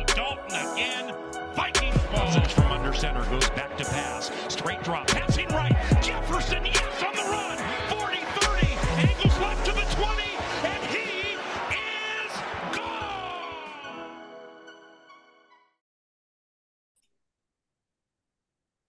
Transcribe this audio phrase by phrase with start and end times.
[0.61, 1.13] again.
[1.55, 2.31] Vikings ball.
[2.49, 4.31] from under center goes back to pass.
[4.47, 5.75] Straight drop, passing right.
[6.01, 7.57] Jefferson, yes, on the run.
[7.89, 10.23] 40-30, angles left to the 20,
[10.63, 11.35] and he
[11.73, 12.31] is
[12.73, 14.05] gone.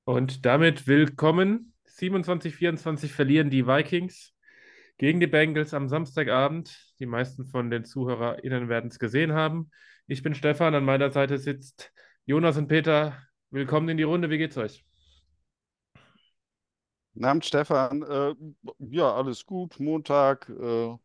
[0.05, 1.73] Und damit willkommen.
[1.99, 4.33] 27-24 verlieren die Vikings
[4.99, 6.95] gegen die Bengals am Samstagabend.
[6.99, 9.71] Die meisten von den ZuhörerInnen werden es gesehen haben.
[10.07, 11.93] Ich bin Stefan, an meiner Seite sitzt
[12.25, 13.17] Jonas und Peter.
[13.51, 14.31] Willkommen in die Runde.
[14.31, 14.85] Wie geht's euch?
[17.15, 18.03] Guten Abend, Stefan.
[18.03, 18.35] Äh,
[18.79, 19.79] ja, alles gut.
[19.79, 20.49] Montag.
[20.49, 20.97] Äh,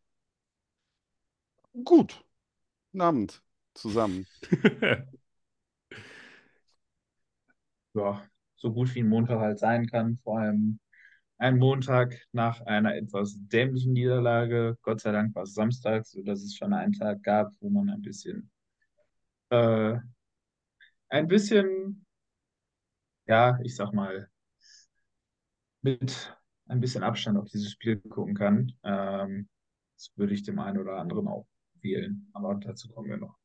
[1.83, 2.25] gut.
[2.91, 3.43] Guten Abend
[3.75, 4.25] zusammen.
[7.93, 10.17] ja, so gut wie ein Montag halt sein kann.
[10.23, 10.79] Vor allem
[11.37, 14.77] ein Montag nach einer etwas dämlichen Niederlage.
[14.81, 18.01] Gott sei Dank war es Samstag, sodass es schon einen Tag gab, wo man ein
[18.01, 18.49] bisschen,
[19.49, 19.97] äh,
[21.09, 22.05] ein bisschen,
[23.25, 24.29] ja, ich sag mal,
[25.81, 28.73] mit ein bisschen Abstand auf dieses Spiel gucken kann.
[28.83, 29.47] Ähm,
[29.95, 31.47] das würde ich dem einen oder anderen auch
[31.81, 33.37] wählen, aber dazu kommen wir noch.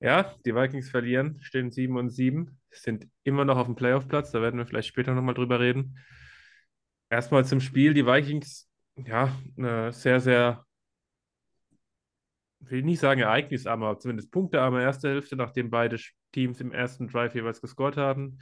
[0.00, 4.42] Ja, die Vikings verlieren, stehen 7 und 7, sind immer noch auf dem Playoff-Platz, da
[4.42, 5.98] werden wir vielleicht später nochmal drüber reden.
[7.08, 10.63] Erstmal zum Spiel, die Vikings, ja, eine sehr, sehr,
[12.70, 15.98] will nicht sagen ereignisarm, aber zumindest punktearme erste Hälfte, nachdem beide
[16.32, 18.38] Teams im ersten Drive jeweils gescored haben.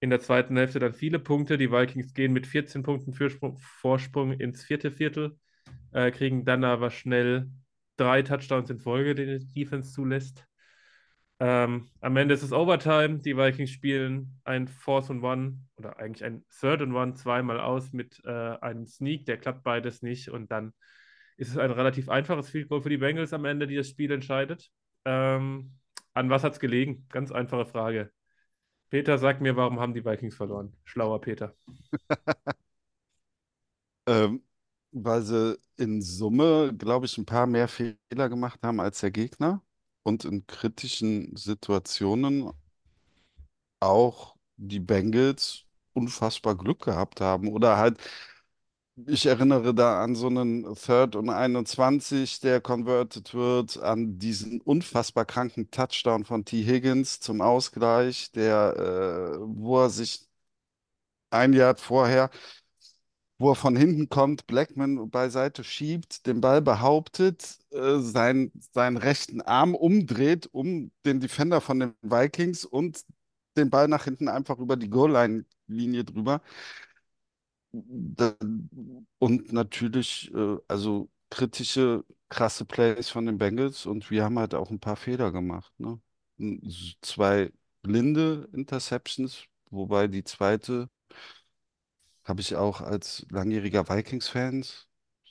[0.00, 1.58] In der zweiten Hälfte dann viele Punkte.
[1.58, 5.38] Die Vikings gehen mit 14 Punkten Vorsprung, Vorsprung ins vierte Viertel,
[5.92, 7.48] äh, kriegen dann aber schnell
[7.96, 10.44] drei Touchdowns in Folge, die die Defense zulässt.
[11.38, 13.18] Ähm, am Ende ist es Overtime.
[13.18, 17.92] Die Vikings spielen ein Fourth and One oder eigentlich ein Third and One zweimal aus
[17.92, 18.30] mit äh,
[18.60, 19.26] einem Sneak.
[19.26, 20.30] Der klappt beides nicht.
[20.30, 20.72] Und dann
[21.42, 24.12] ist es ein relativ einfaches Field Goal für die Bengals am Ende, die das Spiel
[24.12, 24.70] entscheidet.
[25.04, 25.72] Ähm,
[26.14, 27.06] an was hat es gelegen?
[27.08, 28.12] Ganz einfache Frage.
[28.90, 30.72] Peter, sag mir, warum haben die Vikings verloren?
[30.84, 31.56] Schlauer Peter.
[34.06, 34.44] ähm,
[34.92, 39.62] weil sie in Summe, glaube ich, ein paar mehr Fehler gemacht haben als der Gegner
[40.04, 42.52] und in kritischen Situationen
[43.80, 47.98] auch die Bengals unfassbar Glück gehabt haben oder halt
[49.06, 55.24] ich erinnere da an so einen Third und 21, der converted wird, an diesen unfassbar
[55.24, 56.62] kranken Touchdown von T.
[56.64, 60.26] Higgins zum Ausgleich, der, äh, wo er sich
[61.30, 62.30] ein Jahr vorher,
[63.38, 69.40] wo er von hinten kommt, Blackman beiseite schiebt, den Ball behauptet, äh, sein, seinen rechten
[69.42, 73.04] Arm umdreht, um den Defender von den Vikings und
[73.56, 76.40] den Ball nach hinten einfach über die Goal-Line-Linie drüber.
[79.18, 84.70] Und natürlich, äh, also kritische, krasse Plays von den Bengals und wir haben halt auch
[84.70, 86.00] ein paar Fehler gemacht, ne?
[87.02, 87.52] Zwei
[87.82, 90.88] blinde Interceptions, wobei die zweite
[92.24, 94.64] habe ich auch als langjähriger Vikings-Fan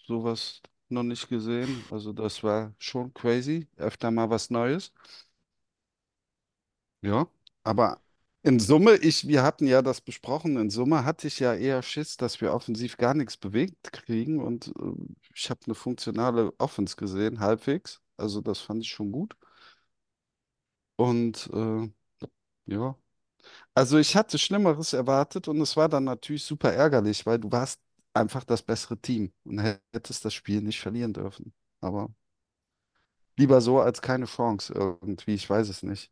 [0.08, 1.86] sowas noch nicht gesehen.
[1.92, 4.92] Also das war schon crazy, öfter mal was Neues.
[7.02, 7.28] Ja,
[7.64, 8.02] aber
[8.44, 12.18] in Summe, ich, wir hatten ja das besprochen, in Summe hatte ich ja eher Schiss,
[12.18, 14.72] dass wir offensiv gar nichts bewegt kriegen und äh,
[15.36, 18.02] ich habe eine funktionale Offense gesehen, halbwegs.
[18.18, 19.36] Also das fand ich schon gut.
[20.96, 21.90] Und äh,
[22.68, 22.98] ja,
[23.76, 27.82] also ich hatte Schlimmeres erwartet und es war dann natürlich super ärgerlich, weil du warst
[28.14, 29.60] einfach das bessere Team und
[29.94, 31.54] hättest das Spiel nicht verlieren dürfen.
[31.82, 32.10] Aber
[33.38, 36.12] lieber so als keine Chance irgendwie, ich weiß es nicht.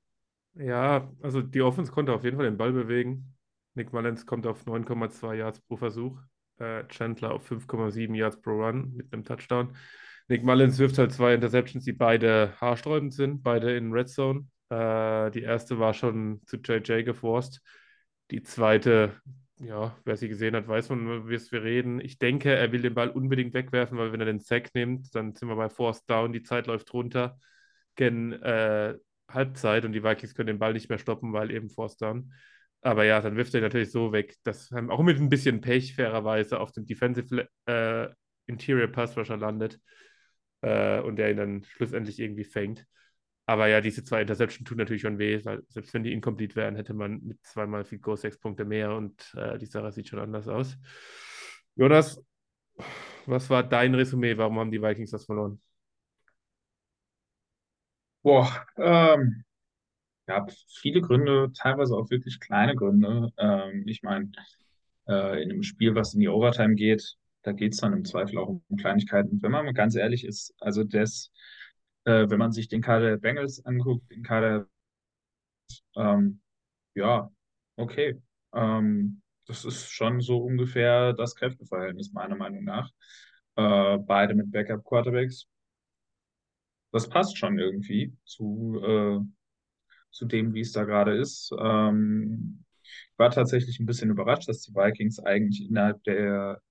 [0.59, 3.33] Ja, also die Offense konnte auf jeden Fall den Ball bewegen.
[3.75, 6.19] Nick Mullins kommt auf 9,2 Yards pro Versuch.
[6.57, 9.75] Äh, Chandler auf 5,7 Yards pro Run mit einem Touchdown.
[10.27, 14.47] Nick Mullins wirft halt zwei Interceptions, die beide haarsträubend sind, beide in Red Zone.
[14.69, 17.61] Äh, die erste war schon zu JJ geforst.
[18.29, 19.13] Die zweite,
[19.59, 22.01] ja, wer sie gesehen hat, weiß, von was wir reden.
[22.01, 25.33] Ich denke, er will den Ball unbedingt wegwerfen, weil wenn er den Sack nimmt, dann
[25.35, 27.39] sind wir bei Forced Down, die Zeit läuft runter.
[27.95, 28.95] Gen äh,
[29.29, 32.33] Halbzeit und die Vikings können den Ball nicht mehr stoppen, weil eben Forced Down.
[32.81, 34.35] Aber ja, dann wirft er natürlich so weg.
[34.43, 38.07] Das auch mit ein bisschen Pech fairerweise auf dem Defensive äh,
[38.47, 39.79] Interior Pass Rusher landet
[40.61, 42.85] äh, und der ihn dann schlussendlich irgendwie fängt.
[43.45, 46.75] Aber ja, diese zwei Interception tun natürlich schon weh, weil selbst wenn die incomplete wären,
[46.75, 50.19] hätte man mit zweimal viel Go sechs Punkte mehr und äh, die Sache sieht schon
[50.19, 50.77] anders aus.
[51.75, 52.23] Jonas,
[53.25, 54.37] was war dein Resümee?
[54.37, 55.59] Warum haben die Vikings das verloren?
[58.23, 59.43] Boah, ähm,
[60.27, 63.31] gab viele Gründe, teilweise auch wirklich kleine Gründe.
[63.37, 64.31] Ähm, ich meine,
[65.07, 68.37] äh, in einem Spiel, was in die Overtime geht, da geht es dann im Zweifel
[68.39, 69.41] auch um Kleinigkeiten.
[69.41, 71.31] Wenn man mal ganz ehrlich ist, also das,
[72.05, 74.67] äh, wenn man sich den Kader der Bengals anguckt, den Kader,
[75.95, 76.41] ähm,
[76.95, 77.31] ja,
[77.77, 78.21] okay.
[78.53, 82.91] Ähm, das ist schon so ungefähr das Kräfteverhältnis, meiner Meinung nach.
[83.55, 85.47] Äh, beide mit Backup-Quarterbacks.
[86.91, 89.19] Das passt schon irgendwie zu, äh,
[90.11, 91.51] zu dem, wie es da gerade ist.
[91.59, 96.61] Ähm, ich war tatsächlich ein bisschen überrascht, dass die Vikings eigentlich innerhalb der,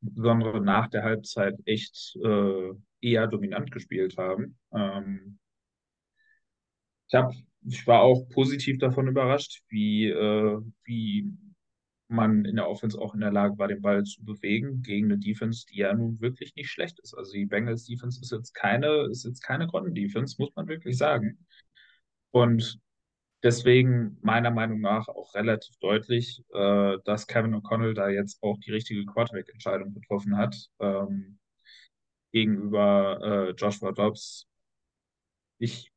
[0.00, 4.58] insbesondere nach der Halbzeit, echt äh, eher dominant gespielt haben.
[4.72, 5.38] Ähm,
[7.08, 7.32] ich, hab,
[7.66, 11.30] ich war auch positiv davon überrascht, wie, äh, wie
[12.08, 15.18] man in der Offense auch in der Lage war, den Ball zu bewegen gegen eine
[15.18, 17.14] Defense, die ja nun wirklich nicht schlecht ist.
[17.14, 21.38] Also die Bengals Defense ist jetzt keine, ist jetzt keine Grotten-Defense, muss man wirklich sagen.
[22.30, 22.80] Und
[23.42, 28.72] deswegen meiner Meinung nach auch relativ deutlich, äh, dass Kevin O'Connell da jetzt auch die
[28.72, 31.38] richtige Quarterback-Entscheidung getroffen hat ähm,
[32.32, 34.46] gegenüber äh, Joshua Dobbs.
[35.58, 35.90] Ich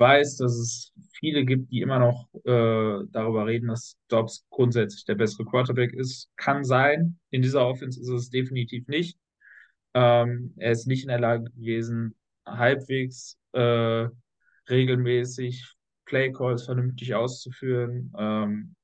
[0.00, 5.14] weiß, dass es viele gibt, die immer noch äh, darüber reden, dass Dobbs grundsätzlich der
[5.14, 6.30] bessere Quarterback ist.
[6.36, 7.18] Kann sein.
[7.30, 9.18] In dieser Offense ist es definitiv nicht.
[9.94, 12.14] Ähm, er ist nicht in der Lage gewesen,
[12.46, 14.08] halbwegs äh,
[14.68, 15.74] regelmäßig
[16.06, 18.12] Playcalls vernünftig auszuführen.
[18.18, 18.74] Ähm,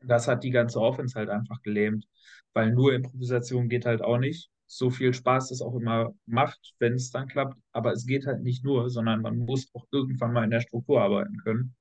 [0.00, 2.06] das hat die ganze Offense halt einfach gelähmt,
[2.52, 6.94] weil nur Improvisation geht halt auch nicht so viel Spaß es auch immer macht, wenn
[6.94, 7.56] es dann klappt.
[7.72, 11.00] Aber es geht halt nicht nur, sondern man muss auch irgendwann mal in der Struktur
[11.00, 11.76] arbeiten können.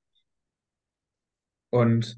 [1.71, 2.17] Und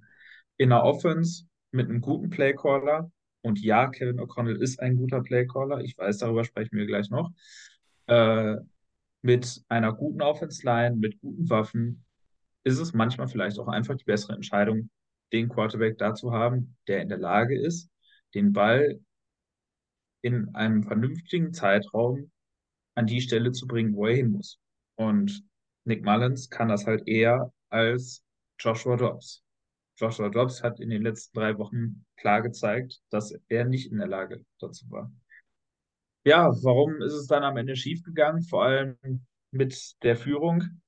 [0.58, 3.10] in der Offense mit einem guten Playcaller,
[3.42, 7.32] und ja, Kevin O'Connell ist ein guter Playcaller, ich weiß, darüber sprechen wir gleich noch,
[8.08, 8.56] äh,
[9.22, 12.04] mit einer guten Offense-Line, mit guten Waffen,
[12.66, 14.90] ist es manchmal vielleicht auch einfach die bessere Entscheidung,
[15.32, 17.90] den Quarterback da zu haben, der in der Lage ist,
[18.34, 19.00] den Ball
[20.26, 22.32] in einem vernünftigen Zeitraum
[22.96, 24.60] an die Stelle zu bringen, wo er hin muss.
[24.96, 25.44] Und
[25.84, 28.24] Nick Mullins kann das halt eher als
[28.60, 29.44] Joshua Dobbs.
[29.98, 34.08] Joshua Dobbs hat in den letzten drei Wochen klar gezeigt, dass er nicht in der
[34.08, 35.12] Lage dazu war.
[36.24, 38.42] Ja, warum ist es dann am Ende schiefgegangen?
[38.42, 38.98] Vor allem
[39.52, 40.82] mit der Führung.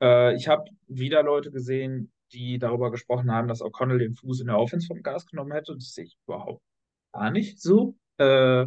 [0.00, 4.46] Äh, ich habe wieder Leute gesehen, die darüber gesprochen haben, dass O'Connell den Fuß in
[4.46, 5.74] der Offense vom Gas genommen hätte.
[5.74, 6.62] Das sehe ich überhaupt
[7.12, 7.96] gar nicht so.
[8.18, 8.66] Äh,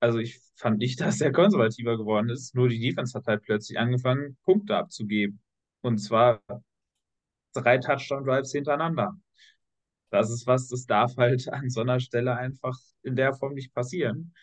[0.00, 2.54] also ich fand nicht, dass er konservativer geworden ist.
[2.54, 5.40] Nur die Defense hat halt plötzlich angefangen, Punkte abzugeben.
[5.82, 6.40] Und zwar
[7.52, 9.14] drei Touchdown-Drives hintereinander.
[10.10, 13.74] Das ist was, das darf halt an so einer Stelle einfach in der Form nicht
[13.74, 14.34] passieren.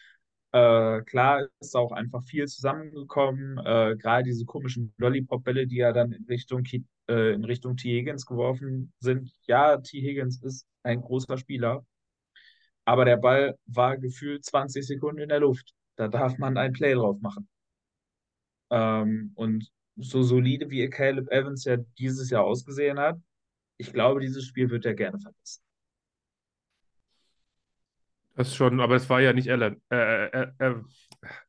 [0.52, 3.58] Äh, klar ist auch einfach viel zusammengekommen.
[3.60, 6.64] Äh, Gerade diese komischen Lollipop-Bälle, die ja dann in Richtung,
[7.10, 7.90] äh, in Richtung T.
[8.00, 9.32] Higgins geworfen sind.
[9.48, 10.02] Ja, T.
[10.02, 11.86] Higgins ist ein großer Spieler,
[12.86, 15.74] aber der Ball war gefühlt 20 Sekunden in der Luft.
[15.96, 17.48] Da darf man ein Play drauf machen.
[18.70, 23.18] Ähm, und so solide wie Caleb Evans ja dieses Jahr ausgesehen hat,
[23.78, 25.62] ich glaube, dieses Spiel wird er gerne vergessen.
[28.36, 30.76] Das schon, aber es war ja nicht Alan, äh, äh, äh,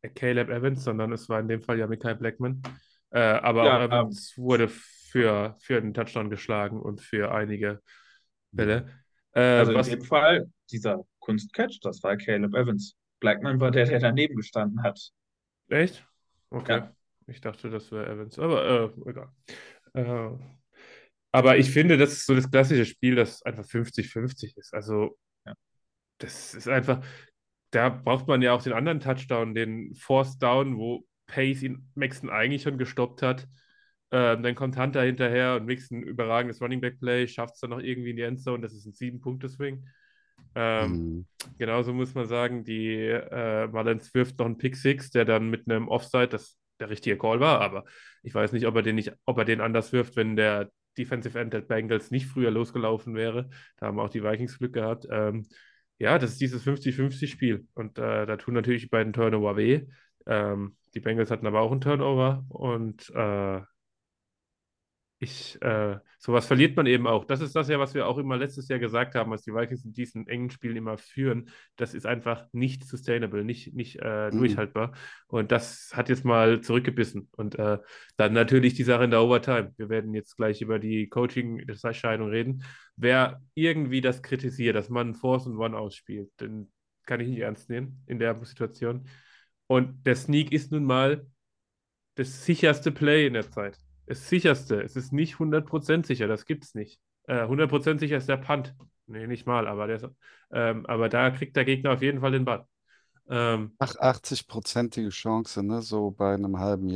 [0.02, 2.62] äh Caleb Evans, sondern es war in dem Fall ja Michael Blackman.
[3.10, 7.82] Äh, aber ja, Evans ähm, wurde für, für einen Touchdown geschlagen und für einige
[8.52, 8.88] Bälle.
[9.32, 12.96] Äh, also in dem Fall, dieser Kunstcatch, das war Caleb Evans.
[13.18, 15.10] Blackman war der, der daneben gestanden hat.
[15.68, 16.06] Echt?
[16.50, 16.78] Okay.
[16.78, 16.92] Ja.
[17.26, 19.28] Ich dachte, das wäre Evans, aber äh, egal.
[19.94, 20.38] Äh,
[21.32, 24.72] aber ich finde, das ist so das klassische Spiel, das einfach 50-50 ist.
[24.72, 25.54] Also, ja.
[26.18, 27.04] das ist einfach,
[27.72, 32.30] da braucht man ja auch den anderen Touchdown, den Force Down, wo Pace ihn Maxton
[32.30, 33.48] eigentlich schon gestoppt hat.
[34.12, 37.80] Ähm, dann kommt Hunter hinterher und Mixon überragendes Running Back Play, schafft es dann noch
[37.80, 38.62] irgendwie in die Endzone.
[38.62, 39.84] Das ist ein Sieben-Punkte-Swing.
[40.56, 41.26] Ähm, mhm.
[41.58, 45.68] Genauso muss man sagen, die äh, Mullins wirft noch einen Pick Six, der dann mit
[45.68, 47.84] einem Offside, das der richtige Call war, aber
[48.22, 51.38] ich weiß nicht, ob er den nicht, ob er den anders wirft, wenn der Defensive
[51.38, 53.48] End der Bengals nicht früher losgelaufen wäre.
[53.76, 55.06] Da haben auch die Vikings Glück gehabt.
[55.10, 55.46] Ähm,
[55.98, 57.66] ja, das ist dieses 50-50-Spiel.
[57.74, 59.86] Und äh, da tun natürlich die beiden Turnover weh.
[60.26, 63.60] Ähm, die Bengals hatten aber auch einen Turnover und äh,
[65.18, 67.24] ich, äh, sowas verliert man eben auch.
[67.24, 69.84] Das ist das ja, was wir auch immer letztes Jahr gesagt haben, als die Vikings
[69.84, 71.48] in diesen engen Spielen immer führen.
[71.76, 74.38] Das ist einfach nicht sustainable, nicht, nicht äh, Mhm.
[74.38, 74.92] durchhaltbar.
[75.26, 77.28] Und das hat jetzt mal zurückgebissen.
[77.32, 77.78] Und äh,
[78.18, 79.72] dann natürlich die Sache in der Overtime.
[79.78, 82.62] Wir werden jetzt gleich über die Coaching-Entscheidung reden.
[82.96, 86.70] Wer irgendwie das kritisiert, dass man Force und One ausspielt, den
[87.06, 89.08] kann ich nicht ernst nehmen in der Situation.
[89.66, 91.26] Und der Sneak ist nun mal
[92.16, 93.78] das sicherste Play in der Zeit.
[94.06, 94.80] Das sicherste.
[94.82, 97.00] Es ist nicht 100% sicher, das gibt es nicht.
[97.24, 98.74] Äh, 100% sicher ist der Punt.
[99.06, 100.10] Nee, nicht mal, aber, der
[100.52, 102.66] ähm, aber da kriegt der Gegner auf jeden Fall den Ball.
[103.28, 105.80] Ähm, Ach, 80-prozentige Chance, ne?
[105.80, 106.88] So bei einem halben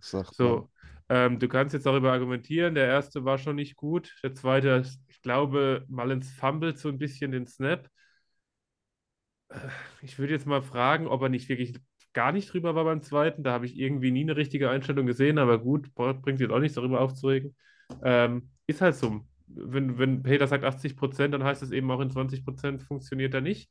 [0.00, 0.62] sagt man.
[0.62, 0.70] so,
[1.08, 4.14] ähm, du kannst jetzt darüber argumentieren, der erste war schon nicht gut.
[4.22, 7.88] Der zweite, ich glaube, Mullins fummelt so ein bisschen den Snap.
[9.48, 9.56] Äh,
[10.02, 11.74] Ich würde jetzt mal fragen, ob er nicht wirklich
[12.16, 13.44] gar nicht drüber war beim zweiten.
[13.44, 16.74] Da habe ich irgendwie nie eine richtige Einstellung gesehen, aber gut, bringt jetzt auch nichts
[16.74, 17.54] darüber aufzuregen.
[18.02, 19.20] Ähm, ist halt so.
[19.48, 23.34] Wenn, wenn Peter sagt 80 Prozent, dann heißt es eben auch in 20 Prozent funktioniert
[23.34, 23.70] er nicht.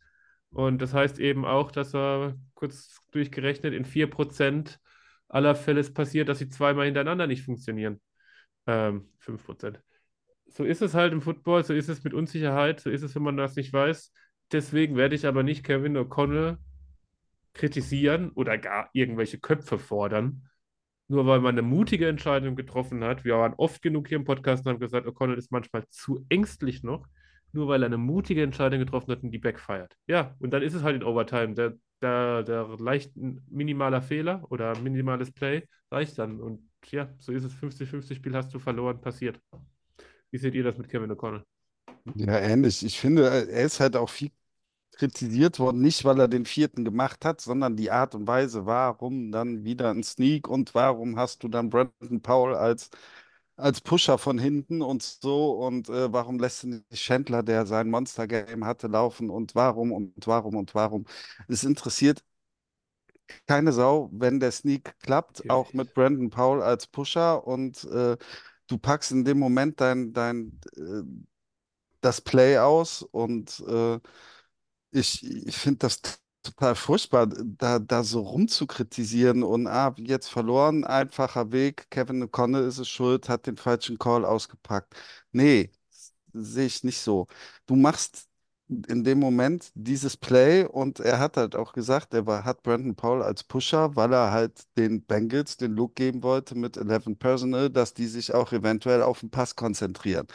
[0.52, 4.80] Und das heißt eben auch, dass er kurz durchgerechnet in 4 Prozent
[5.28, 8.00] aller Fälle es passiert, dass sie zweimal hintereinander nicht funktionieren.
[8.68, 9.82] Ähm, 5 Prozent.
[10.46, 13.24] So ist es halt im Football, so ist es mit Unsicherheit, so ist es, wenn
[13.24, 14.14] man das nicht weiß.
[14.52, 16.58] Deswegen werde ich aber nicht Kevin O'Connell
[17.56, 20.48] kritisieren oder gar irgendwelche Köpfe fordern,
[21.08, 23.26] nur weil man eine mutige Entscheidung getroffen hat.
[23.26, 26.84] Wir waren oft genug hier im Podcast und haben gesagt, O'Connell ist manchmal zu ängstlich
[26.84, 27.08] noch,
[27.54, 29.96] nur weil er eine mutige Entscheidung getroffen hat und die backfeiert.
[30.08, 31.54] Ja, und dann ist es halt in Overtime.
[31.56, 36.42] Der, der, der leicht minimaler Fehler oder minimales Play reicht dann.
[36.42, 37.54] Und ja, so ist es.
[37.54, 39.40] 50-50 Spiel hast du verloren, passiert.
[40.32, 41.44] Wie seht ihr das mit Kevin O'Connell?
[42.16, 42.86] Ja, ähnlich.
[42.86, 44.32] Ich finde, er ist halt auch viel
[44.98, 49.32] kritisiert worden, nicht weil er den vierten gemacht hat, sondern die Art und Weise, warum
[49.32, 52.90] dann wieder ein Sneak und warum hast du dann Brandon Powell als,
[53.58, 57.90] als Pusher von hinten und so und äh, warum lässt du nicht Chandler, der sein
[57.90, 61.06] Monster-Game hatte, laufen und warum und warum und warum.
[61.48, 62.24] Es interessiert
[63.48, 65.94] keine Sau, wenn der Sneak klappt, Natürlich auch mit.
[65.94, 68.18] Brandon Powell als Pusher und äh,
[68.68, 71.02] du packst in dem Moment dein, dein, äh,
[72.02, 74.00] das Play aus und äh,
[74.96, 76.02] ich, ich finde das
[76.44, 82.78] total furchtbar, da, da so rumzukritisieren und ah, jetzt verloren, einfacher Weg, Kevin O'Connell ist
[82.80, 84.96] es schuld, hat den falschen Call ausgepackt.
[85.32, 85.72] Nee,
[86.34, 87.28] sehe ich nicht so.
[87.66, 88.28] Du machst
[88.88, 92.96] in dem Moment dieses Play und er hat halt auch gesagt, er war, hat Brandon
[92.96, 97.70] Powell als Pusher, weil er halt den Bengals den Look geben wollte mit 11 Personnel,
[97.70, 100.28] dass die sich auch eventuell auf den Pass konzentrieren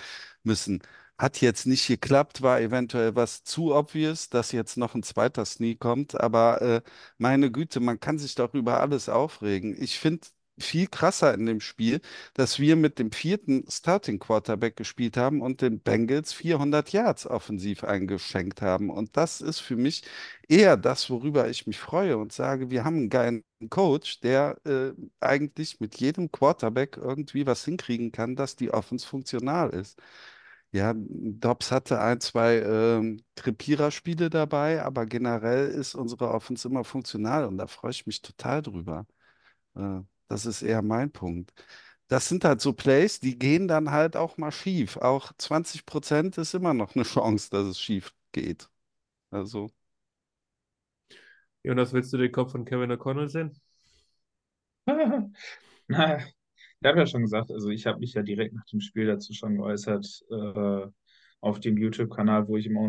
[0.45, 0.81] müssen.
[1.21, 5.79] Hat jetzt nicht geklappt, war eventuell was zu obvious, dass jetzt noch ein zweiter Sneak
[5.79, 6.83] kommt, aber äh,
[7.19, 9.77] meine Güte, man kann sich doch über alles aufregen.
[9.83, 10.27] Ich finde
[10.59, 12.01] viel krasser in dem Spiel,
[12.35, 17.85] dass wir mit dem vierten Starting Quarterback gespielt haben und den Bengals 400 Yards offensiv
[17.85, 18.89] eingeschenkt haben.
[18.91, 20.03] Und das ist für mich
[20.49, 24.93] eher das, worüber ich mich freue und sage, wir haben einen geilen Coach, der äh,
[25.21, 29.99] eigentlich mit jedem Quarterback irgendwie was hinkriegen kann, dass die Offense funktional ist.
[30.73, 37.45] Ja, Dobbs hatte ein, zwei ähm, Krepierer-Spiele dabei, aber generell ist unsere Offense immer funktional
[37.47, 39.07] und da freue ich mich total drüber.
[39.77, 41.53] Äh, das ist eher mein Punkt.
[42.09, 44.97] Das sind halt so Plays, die gehen dann halt auch mal schief.
[44.99, 48.71] Auch 20 Prozent ist immer noch eine Chance, dass es schief geht.
[49.31, 49.71] Also,
[51.63, 53.59] Jonas, willst du den Kopf von Kevin O'Connell sehen?
[55.89, 56.21] Na,
[56.81, 59.33] ich habe ja schon gesagt, also ich habe mich ja direkt nach dem Spiel dazu
[59.35, 60.87] schon geäußert, äh,
[61.41, 62.89] auf dem YouTube-Kanal, wo ich immer,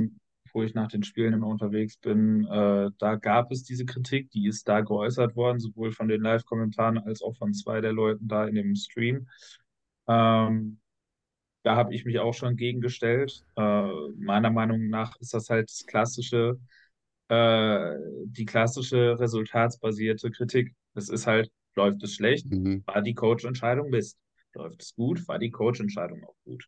[0.54, 2.46] wo ich nach den Spielen immer unterwegs bin.
[2.48, 7.00] Äh, da gab es diese Kritik, die ist da geäußert worden, sowohl von den Live-Kommentaren
[7.00, 9.28] als auch von zwei der Leuten da in dem Stream.
[10.08, 10.80] Ähm,
[11.64, 13.46] da habe ich mich auch schon gegengestellt.
[13.56, 16.60] Äh, meiner Meinung nach ist das halt das klassische,
[17.30, 17.96] äh,
[18.26, 20.74] die klassische resultatsbasierte Kritik.
[20.96, 22.84] Es ist halt, läuft es schlecht, mhm.
[22.86, 24.18] war die Coach-Entscheidung Mist.
[24.54, 26.68] Läuft es gut, war die Coach-Entscheidung auch gut.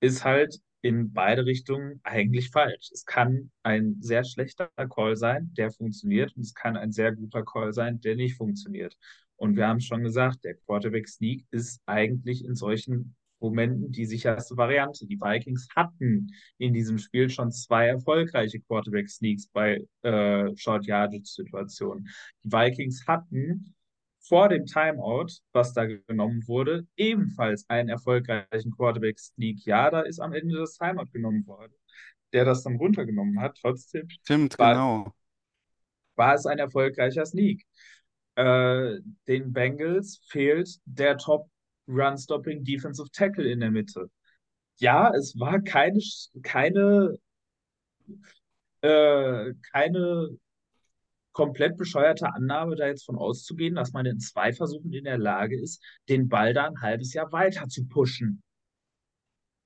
[0.00, 2.90] Ist halt in beide Richtungen eigentlich falsch.
[2.92, 7.44] Es kann ein sehr schlechter Call sein, der funktioniert, und es kann ein sehr guter
[7.44, 8.96] Call sein, der nicht funktioniert.
[9.36, 14.56] Und wir haben schon gesagt, der Quarterback Sneak ist eigentlich in solchen Momenten die sicherste
[14.56, 15.06] Variante.
[15.06, 21.26] Die Vikings hatten in diesem Spiel schon zwei erfolgreiche Quarterback Sneaks bei äh, Short Yardage
[21.26, 22.08] Situationen.
[22.44, 23.74] Die Vikings hatten
[24.20, 29.64] vor dem Timeout, was da genommen wurde, ebenfalls einen erfolgreichen Quarterback Sneak.
[29.64, 31.74] Ja, da ist am Ende das Timeout genommen worden,
[32.32, 33.56] der das dann runtergenommen hat.
[33.60, 35.14] Trotzdem Stimmt, war, genau.
[36.16, 37.64] war es ein erfolgreicher Sneak.
[38.34, 41.48] Äh, den Bengals fehlt der Top
[41.88, 44.10] Run-Stopping Defensive Tackle in der Mitte.
[44.78, 46.00] Ja, es war keine,
[46.42, 47.16] keine,
[48.82, 50.38] äh, keine
[51.32, 55.60] komplett bescheuerte Annahme, da jetzt von auszugehen, dass man in zwei Versuchen in der Lage
[55.60, 58.42] ist, den Ball da ein halbes Jahr weiter zu pushen.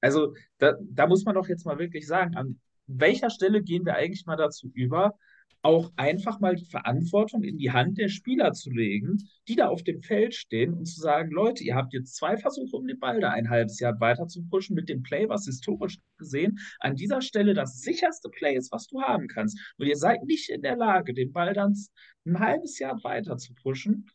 [0.00, 3.94] Also da, da muss man doch jetzt mal wirklich sagen, an welcher Stelle gehen wir
[3.94, 5.14] eigentlich mal dazu über,
[5.62, 9.82] auch einfach mal die Verantwortung in die Hand der Spieler zu legen, die da auf
[9.82, 13.20] dem Feld stehen und zu sagen, Leute, ihr habt jetzt zwei Versuche, um den Ball
[13.20, 17.20] da ein halbes Jahr weiter zu pushen mit dem Play, was historisch gesehen an dieser
[17.20, 19.58] Stelle das sicherste Play ist, was du haben kannst.
[19.76, 21.76] Und ihr seid nicht in der Lage, den Ball dann
[22.24, 24.08] ein halbes Jahr weiter zu pushen.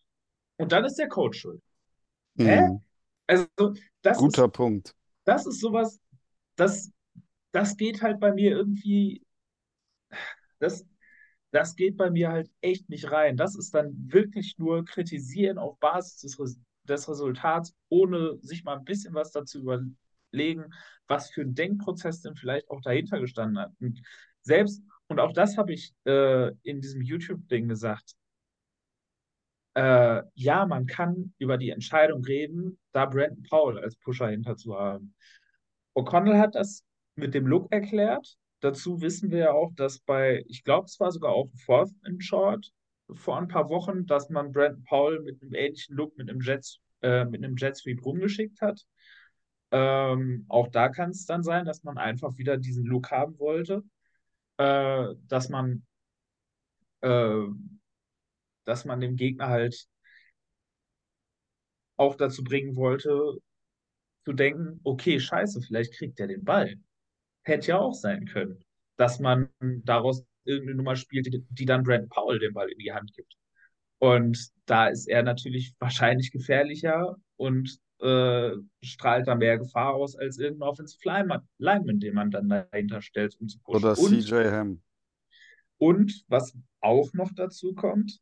[0.58, 1.62] Und dann ist der Coach schuld.
[2.36, 2.46] Mhm.
[2.46, 2.70] Hä?
[3.27, 4.96] Also, das Guter ist, Punkt.
[5.25, 6.00] das ist sowas,
[6.56, 6.92] das,
[7.51, 9.24] das geht halt bei mir irgendwie,
[10.60, 10.86] das,
[11.56, 13.38] das geht bei mir halt echt nicht rein.
[13.38, 18.78] Das ist dann wirklich nur kritisieren auf Basis des, Res des Resultats, ohne sich mal
[18.78, 20.66] ein bisschen was dazu überlegen,
[21.08, 23.72] was für ein Denkprozess denn vielleicht auch dahinter gestanden hat.
[23.80, 24.02] Und
[24.42, 28.16] selbst, und auch das habe ich äh, in diesem YouTube-Ding gesagt,
[29.76, 34.78] äh, ja, man kann über die Entscheidung reden, da Brandon Powell als Pusher hinter zu
[34.78, 35.16] haben.
[35.96, 36.84] O'Connell hat das
[37.16, 38.38] mit dem Look erklärt.
[38.65, 41.93] Dazu wissen wir ja auch, dass bei, ich glaube, es war sogar auch ein Fourth
[42.01, 42.72] and Short
[43.13, 46.79] vor ein paar Wochen, dass man Brandon Powell mit einem ähnlichen Look mit einem Jet,
[47.03, 48.84] äh, mit einem Jet Sweep rumgeschickt hat.
[49.69, 53.84] Ähm, auch da kann es dann sein, dass man einfach wieder diesen Look haben wollte,
[54.57, 55.86] äh, dass man,
[57.01, 57.43] äh,
[58.63, 59.86] dass man dem Gegner halt
[61.98, 63.38] auch dazu bringen wollte,
[64.24, 66.75] zu denken, okay, scheiße, vielleicht kriegt er den Ball.
[67.46, 68.64] Hätte ja auch sein können,
[68.98, 72.94] dass man daraus irgendeine Nummer spielt, die, die dann Brandon Powell den Ball in die
[72.94, 73.36] Hand gibt.
[74.00, 78.52] Und da ist er natürlich wahrscheinlich gefährlicher und äh,
[78.84, 81.02] strahlt da mehr Gefahr aus als irgendein Offensive
[81.58, 83.86] Lineman, den man dann dahinter stellt, um zu pushen.
[83.86, 84.82] Oder Und, CJ Ham.
[85.78, 88.20] und was auch noch dazu kommt,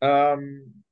[0.00, 0.84] ähm,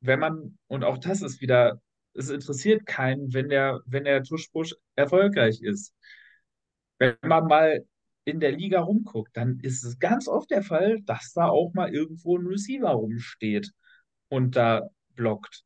[0.00, 1.82] wenn man, und auch das ist wieder,
[2.14, 5.94] es interessiert keinen, wenn der, wenn der Tuschbusch erfolgreich ist.
[7.00, 7.84] Wenn man mal
[8.24, 11.92] in der Liga rumguckt, dann ist es ganz oft der Fall, dass da auch mal
[11.92, 13.72] irgendwo ein Receiver rumsteht
[14.28, 15.64] und da blockt.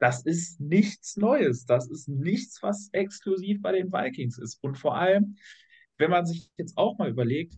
[0.00, 1.64] Das ist nichts Neues.
[1.64, 4.58] Das ist nichts, was exklusiv bei den Vikings ist.
[4.60, 5.36] Und vor allem,
[5.96, 7.54] wenn man sich jetzt auch mal überlegt,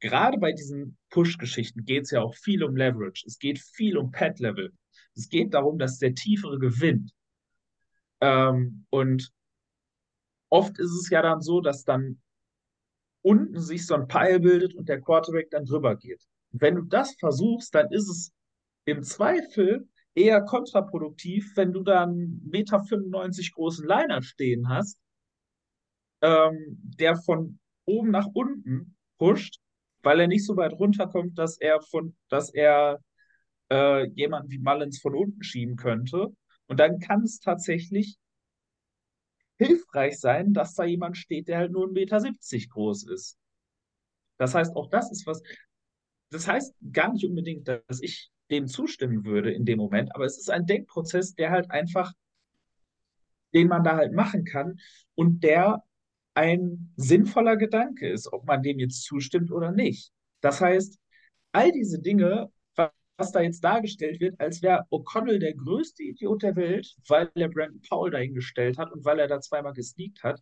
[0.00, 3.24] gerade bei diesen Push-Geschichten geht es ja auch viel um Leverage.
[3.26, 4.74] Es geht viel um Pad-Level.
[5.14, 7.12] Es geht darum, dass der Tiefere gewinnt.
[8.20, 9.32] Ähm, und
[10.50, 12.20] oft ist es ja dann so, dass dann
[13.26, 16.22] unten sich so ein Pile bildet und der Quarterback dann drüber geht.
[16.52, 18.32] Wenn du das versuchst, dann ist es
[18.84, 25.00] im Zweifel eher kontraproduktiv, wenn du da einen Meter 95 großen Liner stehen hast,
[26.22, 29.58] ähm, der von oben nach unten pusht,
[30.04, 33.00] weil er nicht so weit runterkommt, dass er von, dass er
[33.72, 36.28] äh, jemanden wie Mullins von unten schieben könnte.
[36.68, 38.18] Und dann kann es tatsächlich
[39.58, 43.38] hilfreich sein, dass da jemand steht, der halt nur 1,70 Meter groß ist.
[44.38, 45.42] Das heißt, auch das ist was,
[46.30, 50.38] das heißt gar nicht unbedingt, dass ich dem zustimmen würde in dem Moment, aber es
[50.38, 52.12] ist ein Denkprozess, der halt einfach,
[53.54, 54.78] den man da halt machen kann
[55.14, 55.82] und der
[56.34, 60.12] ein sinnvoller Gedanke ist, ob man dem jetzt zustimmt oder nicht.
[60.42, 60.98] Das heißt,
[61.52, 62.52] all diese Dinge,
[63.16, 67.48] was da jetzt dargestellt wird, als wäre O'Connell der größte Idiot der Welt, weil er
[67.48, 70.40] Brandon Powell dahingestellt hat und weil er da zweimal gesneakt hat,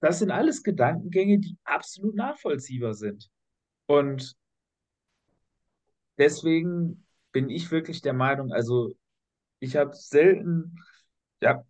[0.00, 3.28] das sind alles Gedankengänge, die absolut nachvollziehbar sind.
[3.86, 4.36] Und
[6.18, 8.94] deswegen bin ich wirklich der Meinung, also
[9.58, 10.76] ich habe selten,
[11.40, 11.64] ja,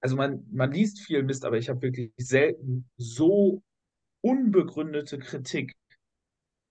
[0.00, 3.62] also man, man liest viel Mist, aber ich habe wirklich selten so
[4.20, 5.76] unbegründete Kritik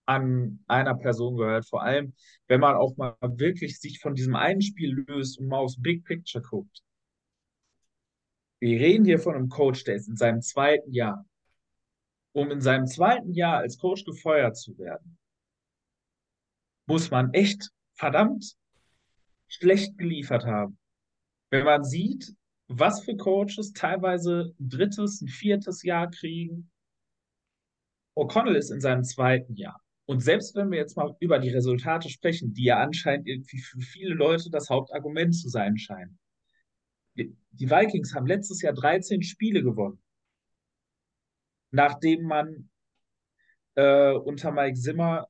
[0.08, 1.67] an einer Person gehört.
[1.67, 2.13] Vor allem,
[2.48, 6.06] wenn man auch mal wirklich sich von diesem einen Spiel löst und mal aufs Big
[6.06, 6.82] Picture guckt.
[8.60, 11.26] Wir reden hier von einem Coach, der ist in seinem zweiten Jahr.
[12.32, 15.17] Um in seinem zweiten Jahr als Coach gefeuert zu werden,
[16.88, 18.56] muss man echt verdammt
[19.48, 20.78] schlecht geliefert haben.
[21.50, 22.34] Wenn man sieht,
[22.67, 26.70] was für Coaches teilweise ein drittes, ein viertes Jahr kriegen.
[28.15, 29.82] O'Connell ist in seinem zweiten Jahr.
[30.08, 33.82] Und selbst wenn wir jetzt mal über die Resultate sprechen, die ja anscheinend irgendwie für
[33.82, 36.17] viele Leute das Hauptargument zu sein scheinen.
[37.15, 40.02] Die Vikings haben letztes Jahr 13 Spiele gewonnen,
[41.72, 42.70] nachdem man
[43.76, 45.28] äh, unter Mike Zimmer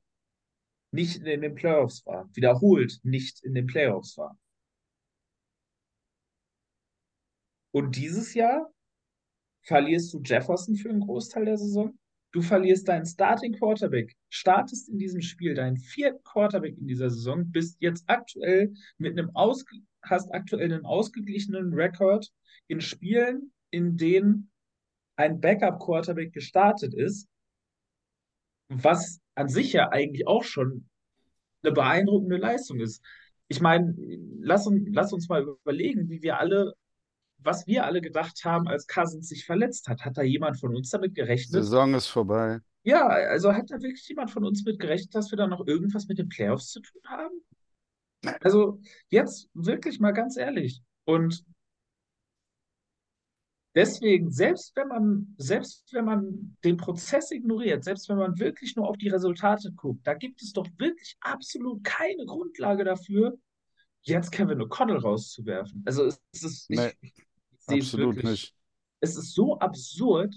[0.92, 4.38] nicht in den Playoffs war, wiederholt nicht in den Playoffs war.
[7.72, 8.72] Und dieses Jahr
[9.62, 11.98] verlierst du Jefferson für einen Großteil der Saison.
[12.32, 17.50] Du verlierst deinen Starting Quarterback, startest in diesem Spiel deinen vierten Quarterback in dieser Saison,
[17.50, 22.30] bist jetzt aktuell mit einem ausge hast aktuell einen ausgeglichenen Rekord
[22.68, 24.50] in Spielen, in denen
[25.16, 27.28] ein Backup Quarterback gestartet ist,
[28.68, 30.88] was an sich ja eigentlich auch schon
[31.62, 33.02] eine beeindruckende Leistung ist.
[33.48, 33.94] Ich meine,
[34.40, 36.74] lass, uns, lass uns mal überlegen, wie wir alle,
[37.38, 40.04] was wir alle gedacht haben, als Cousins sich verletzt hat.
[40.04, 41.62] Hat da jemand von uns damit gerechnet?
[41.62, 42.60] Saison ist vorbei.
[42.82, 46.08] Ja, also hat da wirklich jemand von uns mit gerechnet, dass wir da noch irgendwas
[46.08, 47.34] mit den Playoffs zu tun haben?
[48.40, 50.82] Also jetzt wirklich mal ganz ehrlich.
[51.04, 51.44] Und
[53.74, 58.88] deswegen, selbst wenn man, selbst wenn man den Prozess ignoriert, selbst wenn man wirklich nur
[58.88, 63.38] auf die Resultate guckt, da gibt es doch wirklich absolut keine Grundlage dafür,
[64.02, 65.82] jetzt Kevin O'Connell rauszuwerfen.
[65.86, 66.94] Also es ist, ich
[67.68, 68.54] sehe es absolut wirklich, nicht.
[69.00, 70.34] es ist so absurd,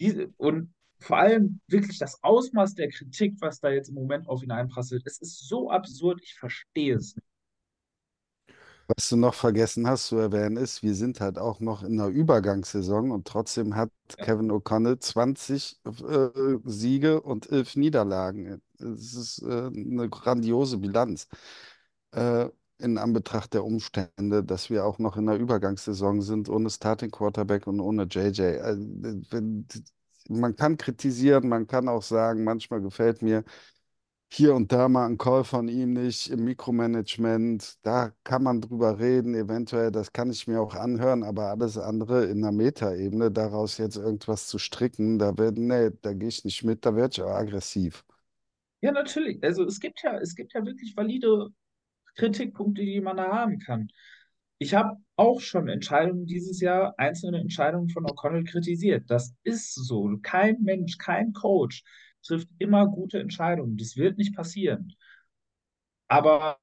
[0.00, 4.42] diese, und vor allem wirklich das Ausmaß der Kritik, was da jetzt im Moment auf
[4.42, 7.26] ihn einprasselt, es ist so absurd, ich verstehe es nicht.
[8.86, 12.08] Was du noch vergessen hast zu erwähnen ist, wir sind halt auch noch in einer
[12.08, 14.24] Übergangssaison und trotzdem hat Ja.
[14.24, 18.62] Kevin O'Connell 20 äh, Siege und 11 Niederlagen.
[18.78, 21.28] Das ist äh, eine grandiose Bilanz.
[22.12, 27.10] Äh, in Anbetracht der Umstände, dass wir auch noch in einer Übergangssaison sind, ohne Starting
[27.10, 28.40] Quarterback und ohne JJ.
[29.30, 29.66] Wenn,
[30.28, 33.44] man kann kritisieren, man kann auch sagen, manchmal gefällt mir
[34.30, 37.78] hier und da mal ein Call von ihm nicht im Mikromanagement.
[37.82, 42.26] Da kann man drüber reden, eventuell, das kann ich mir auch anhören, aber alles andere
[42.26, 46.62] in der Metaebene, daraus jetzt irgendwas zu stricken, da wird, nee, da gehe ich nicht
[46.62, 48.04] mit, da werde ich auch aggressiv.
[48.80, 49.42] Ja, natürlich.
[49.42, 51.48] Also es gibt ja, es gibt ja wirklich valide
[52.18, 53.88] Kritikpunkte, die man da haben kann.
[54.58, 59.08] Ich habe auch schon Entscheidungen dieses Jahr, einzelne Entscheidungen von O'Connell kritisiert.
[59.08, 60.18] Das ist so.
[60.22, 61.84] Kein Mensch, kein Coach
[62.22, 63.76] trifft immer gute Entscheidungen.
[63.76, 64.92] Das wird nicht passieren.
[66.08, 66.58] Aber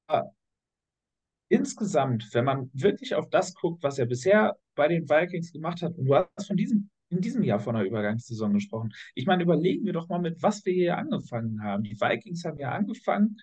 [1.48, 5.96] insgesamt, wenn man wirklich auf das guckt, was er bisher bei den Vikings gemacht hat,
[5.96, 8.92] und du hast von diesem, in diesem Jahr von einer Übergangssaison gesprochen.
[9.14, 11.84] Ich meine, überlegen wir doch mal, mit was wir hier angefangen haben.
[11.84, 13.38] Die Vikings haben ja angefangen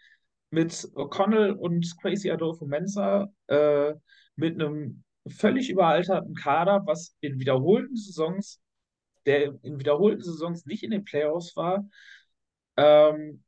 [0.53, 3.95] mit O'Connell und Crazy Adolfo Mensa, äh,
[4.35, 8.61] mit einem völlig überalterten Kader, was in wiederholten Saisons,
[9.25, 11.89] der in wiederholten Saisons nicht in den Playoffs war,
[12.77, 13.43] ähm,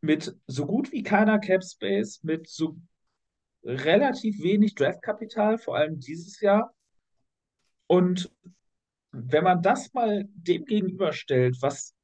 [0.00, 2.78] mit so gut wie keiner Cap Space, mit so
[3.62, 6.74] relativ wenig Draftkapital, vor allem dieses Jahr.
[7.86, 8.32] Und
[9.12, 11.94] wenn man das mal dem gegenüberstellt, was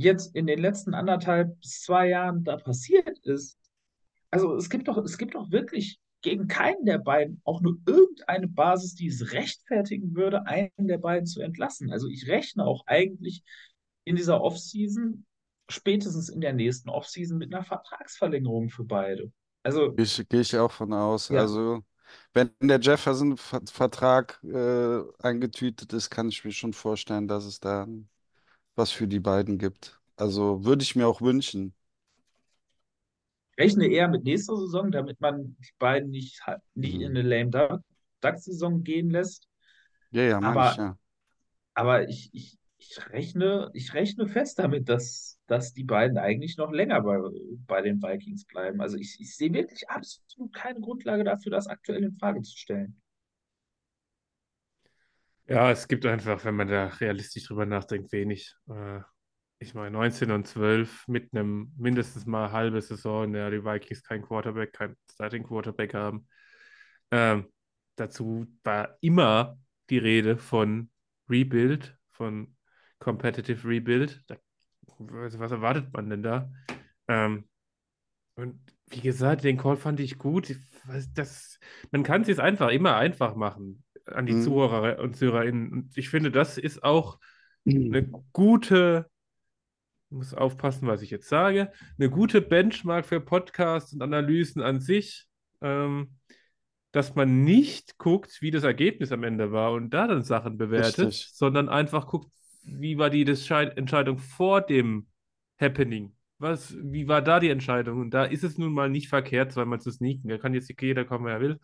[0.00, 3.58] jetzt in den letzten anderthalb bis zwei Jahren da passiert ist,
[4.30, 8.46] also es gibt doch, es gibt doch wirklich gegen keinen der beiden auch nur irgendeine
[8.46, 11.90] Basis, die es rechtfertigen würde, einen der beiden zu entlassen.
[11.90, 13.42] Also ich rechne auch eigentlich
[14.04, 15.24] in dieser Offseason,
[15.68, 19.32] spätestens in der nächsten Offseason, mit einer Vertragsverlängerung für beide.
[19.62, 21.28] Also, Gehe ich, gehe ich auch von aus.
[21.28, 21.40] ja.
[21.40, 21.82] Also,
[22.32, 27.86] wenn der Jefferson-Vertrag äh, eingetütet ist, kann ich mir schon vorstellen, dass es da
[28.76, 30.00] was für die beiden gibt.
[30.16, 31.74] Also, würde ich mir auch wünschen.
[33.58, 36.40] rechne eher mit nächster Saison, damit man die beiden nicht,
[36.74, 37.00] nicht Mhm.
[37.00, 37.82] in eine lame Duck-
[38.20, 39.48] Duck-Saison gehen lässt.
[40.10, 40.96] Ja, ja, Aber ich ja.
[41.74, 46.72] Aber ich, ich, ich rechne, ich rechne fest damit, dass, dass die beiden eigentlich noch
[46.72, 47.18] länger bei,
[47.66, 48.80] bei den Vikings bleiben.
[48.80, 53.00] Also ich, ich sehe wirklich absolut keine Grundlage dafür, das aktuell in Frage zu stellen.
[55.50, 58.54] Ja, es gibt einfach, wenn man da realistisch drüber nachdenkt, wenig.
[58.68, 59.00] Äh,
[59.58, 64.04] ich meine, 19 und 12 mit einem mindestens mal halbe Saison, in der die Vikings
[64.04, 66.28] kein Quarterback, kein Starting Quarterback haben.
[67.10, 67.46] Ähm,
[67.96, 69.58] dazu war immer
[69.90, 70.88] die Rede von
[71.28, 72.56] Rebuild, von
[73.00, 74.22] Competitive Rebuild.
[74.28, 74.36] Da,
[74.98, 76.48] was, was erwartet man denn da?
[77.08, 77.48] Ähm,
[78.36, 80.48] und wie gesagt, den Call fand ich gut.
[80.50, 81.58] Ich weiß, das,
[81.90, 84.42] man kann es jetzt einfach immer einfach machen an die Mhm.
[84.42, 85.72] Zuhörer und ZuhörerInnen.
[85.72, 87.18] Und ich finde, das ist auch
[87.64, 87.86] Mhm.
[87.94, 89.10] eine gute,
[90.10, 94.80] ich muss aufpassen, was ich jetzt sage, eine gute Benchmark für Podcasts und Analysen an
[94.80, 95.26] sich,
[95.60, 96.16] ähm,
[96.92, 101.08] dass man nicht guckt, wie das Ergebnis am Ende war und da dann Sachen bewertet,
[101.08, 101.30] Richtig.
[101.32, 102.32] sondern einfach guckt,
[102.64, 105.06] wie war die Entscheidung vor dem
[105.60, 106.12] Happening.
[106.38, 108.00] Was, wie war da die Entscheidung?
[108.00, 110.28] Und da ist es nun mal nicht verkehrt, zweimal zu sneaken.
[110.28, 111.60] Da kann jetzt jeder kommen, wer er will.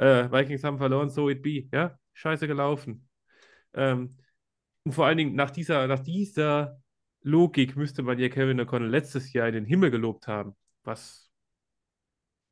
[0.00, 1.68] Äh, Vikings haben verloren, so it be.
[1.72, 3.06] Ja, scheiße gelaufen.
[3.74, 4.16] Ähm,
[4.84, 6.80] und vor allen Dingen nach dieser, nach dieser
[7.22, 11.30] Logik müsste man ja Kevin O'Connell letztes Jahr in den Himmel gelobt haben, was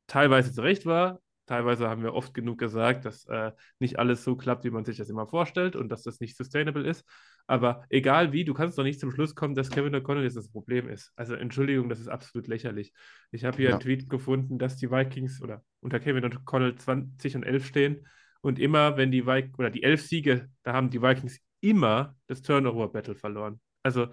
[0.05, 4.35] teilweise zu Recht war, teilweise haben wir oft genug gesagt, dass äh, nicht alles so
[4.35, 7.03] klappt, wie man sich das immer vorstellt und dass das nicht sustainable ist.
[7.47, 10.51] Aber egal wie, du kannst doch nicht zum Schluss kommen, dass Kevin O'Connell jetzt das
[10.51, 11.11] Problem ist.
[11.15, 12.93] Also Entschuldigung, das ist absolut lächerlich.
[13.31, 13.71] Ich habe hier Ja.
[13.71, 18.07] einen Tweet gefunden, dass die Vikings oder unter Kevin O'Connell 20 und 11 stehen
[18.41, 22.43] und immer, wenn die Vikings oder die 11 Siege, da haben die Vikings immer das
[22.43, 23.59] Turnover-Battle verloren.
[23.81, 24.09] Also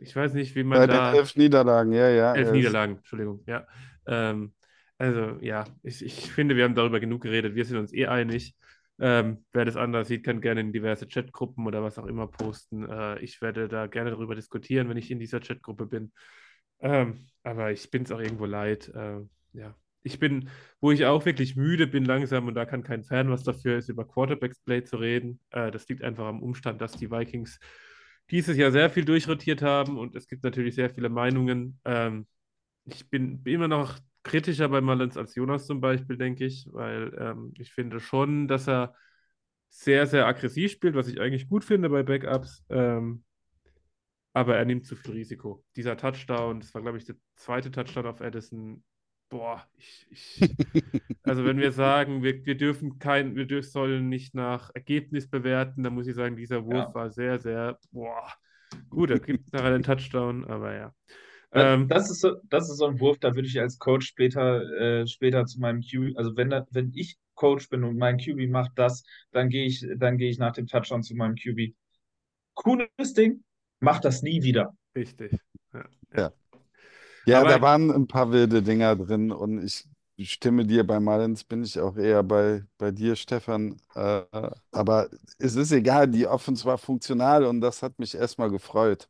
[0.00, 1.10] ich weiß nicht, wie man Bei da...
[1.10, 2.34] den elf Niederlagen, ja, ja.
[2.34, 3.66] Elf er Niederlagen, Entschuldigung, ja.
[4.06, 4.52] Ähm,
[4.98, 7.54] also, ja, ich, ich finde, wir haben darüber genug geredet.
[7.54, 8.54] Wir sind uns eh einig.
[9.00, 12.88] Ähm, wer das anders sieht, kann gerne in diverse Chatgruppen oder was auch immer posten.
[12.88, 16.12] Äh, ich werde da gerne darüber diskutieren, wenn ich in dieser Chatgruppe bin.
[16.80, 18.88] Ähm, aber ich bin es auch irgendwo leid.
[18.94, 19.20] Äh,
[19.52, 23.30] ja, ich bin, wo ich auch wirklich müde bin langsam und da kann kein Fan
[23.30, 25.40] was dafür, ist über Quarterbacks Play zu reden.
[25.50, 27.60] Äh, das liegt einfach am Umstand, dass die Vikings
[28.30, 31.80] dieses Jahr sehr viel durchrotiert haben und es gibt natürlich sehr viele Meinungen.
[31.84, 32.26] Ähm,
[32.84, 37.54] ich bin immer noch kritischer bei Mullins als Jonas zum Beispiel, denke ich, weil ähm,
[37.58, 38.94] ich finde schon, dass er
[39.70, 42.64] sehr, sehr aggressiv spielt, was ich eigentlich gut finde bei Backups.
[42.70, 43.24] Ähm,
[44.32, 45.64] aber er nimmt zu viel Risiko.
[45.76, 48.84] Dieser Touchdown, das war, glaube ich, der zweite Touchdown auf Addison.
[49.28, 50.56] Boah, ich, ich
[51.24, 55.82] also wenn wir sagen, wir, wir dürfen kein, wir dürfen, sollen nicht nach Ergebnis bewerten,
[55.82, 56.94] dann muss ich sagen, dieser Wurf Ja.
[56.94, 58.32] war sehr, sehr, boah,
[58.90, 60.94] gut, er gibt nachher den Touchdown, aber ja.
[61.50, 64.06] Das, Ähm, das ist so, das ist so ein Wurf, da würde ich als Coach
[64.06, 64.62] später,
[65.02, 68.48] äh, später zu meinem QB, also wenn, da, wenn ich Coach bin und mein QB
[68.48, 71.74] macht das, dann gehe ich, dann gehe ich nach dem Touchdown zu meinem QB.
[72.54, 73.44] Cooles Ding,
[73.80, 74.74] mach das nie wieder.
[74.96, 75.32] richtig.
[75.72, 75.84] Ja.
[76.16, 76.32] Ja.
[77.26, 79.88] Ja, Aber- da waren ein paar wilde Dinger drin und ich
[80.32, 83.76] stimme dir bei Mullins, bin ich auch eher bei, bei dir, Stefan.
[83.94, 84.22] Äh,
[84.72, 85.08] aber
[85.38, 89.08] es ist egal, die Offense war funktional und das hat mich erstmal gefreut.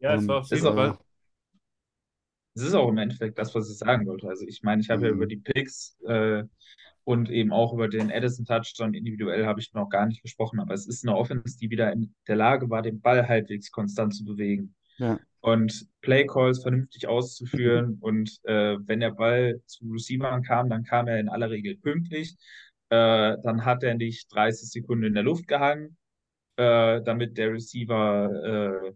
[0.00, 0.98] Ja, es war auf jeden Fall.
[2.54, 4.28] Es ist auch im Endeffekt das, was ich sagen wollte.
[4.28, 5.16] Also ich meine, ich habe ja Mhm.
[5.16, 6.44] über die Picks äh,
[7.04, 10.86] und eben auch über den Addison-Touchdown individuell habe ich noch gar nicht gesprochen, aber es
[10.86, 14.74] ist eine Offense, die wieder in der Lage war, den Ball halbwegs konstant zu bewegen.
[14.98, 15.18] Ja.
[15.40, 17.98] und Playcalls vernünftig auszuführen.
[18.02, 22.36] Und äh, wenn der Ball zu Receivern kam, dann kam er in aller Regel pünktlich.
[22.90, 25.96] Äh, dann hat er nicht 30 Sekunden in der Luft gehangen,
[26.56, 28.92] äh, damit der Receiver äh,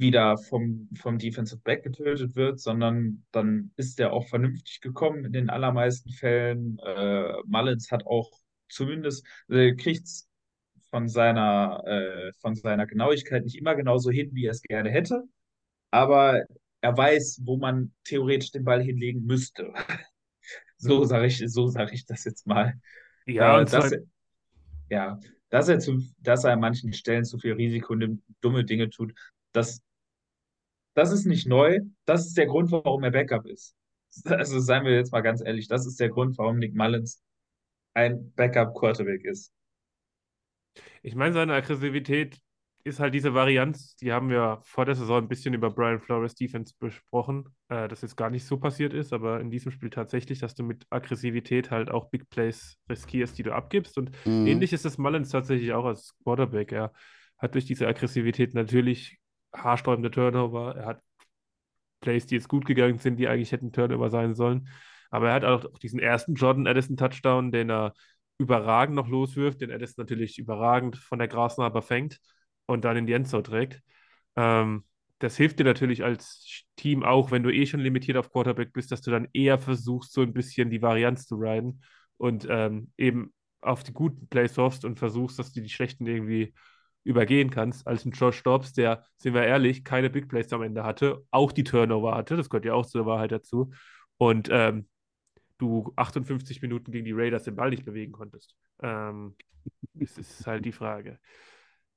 [0.00, 5.32] wieder vom, vom Defensive Back getötet wird, sondern dann ist der auch vernünftig gekommen in
[5.32, 6.78] den allermeisten Fällen.
[6.78, 8.30] Äh, Mullins hat auch
[8.68, 10.28] zumindest, äh, kriegt's
[10.90, 15.24] von seiner, äh, von seiner Genauigkeit nicht immer genauso hin, wie er es gerne hätte.
[15.90, 16.44] Aber
[16.80, 19.72] er weiß, wo man theoretisch den Ball hinlegen müsste.
[20.82, 22.72] So sage ich, so sage ich das jetzt mal.
[23.26, 24.00] Ja, Äh, und dass er,
[24.88, 28.88] ja, dass er, zu, dass er an manchen Stellen zu viel Risiko nimmt, dumme Dinge
[28.88, 29.12] tut,
[29.52, 29.82] das,
[30.94, 31.80] das ist nicht neu.
[32.04, 33.74] Das ist der Grund, warum er Backup ist.
[34.24, 37.22] Also seien wir jetzt mal ganz ehrlich, das ist der Grund, warum Nick Mullins
[37.94, 39.52] ein Backup-Quarterback ist.
[41.02, 42.38] ich meine, seine Aggressivität
[42.82, 46.34] ist halt diese Varianz, die haben wir vor der Saison ein bisschen über Brian Flores
[46.34, 50.38] Defense besprochen, äh, dass jetzt gar nicht so passiert ist, aber in diesem Spiel tatsächlich,
[50.38, 53.98] dass du mit Aggressivität halt auch Big Plays riskierst, die du abgibst.
[53.98, 54.46] Und Mhm.
[54.46, 56.72] ähnlich ist es Mullins tatsächlich auch als Quarterback.
[56.72, 56.92] Er
[57.36, 59.19] hat durch diese Aggressivität natürlich
[59.52, 60.76] haarsträubende Turnover.
[60.76, 61.02] Er hat
[62.00, 64.68] Plays, die jetzt gut gegangen sind, die eigentlich hätten Turnover sein sollen.
[65.10, 67.92] Aber er hat auch diesen ersten Jordan Addison Touchdown, den er
[68.38, 72.18] überragend noch loswirft, den Addison natürlich überragend von der Grasnarbe fängt
[72.66, 73.82] und dann in die Endzone trägt.
[74.36, 74.84] Ähm,
[75.18, 78.90] das hilft dir natürlich als Team auch, wenn du eh schon limitiert auf Quarterback bist,
[78.90, 81.82] dass du dann eher versuchst, so ein bisschen die Varianz zu riden
[82.16, 86.54] und ähm, eben auf die guten Plays hoffst und versuchst, dass du die schlechten irgendwie
[87.04, 90.84] übergehen kannst, als ein Josh Dobbs, der, sind wir ehrlich, keine Big Plays am Ende
[90.84, 93.72] hatte, auch die Turnover hatte, das gehört ja auch zur Wahrheit dazu,
[94.18, 94.86] und ähm,
[95.58, 98.56] du 58 Minuten gegen die Raiders den Ball nicht bewegen konntest.
[98.82, 99.36] Ähm,
[99.94, 101.18] das ist halt die Frage.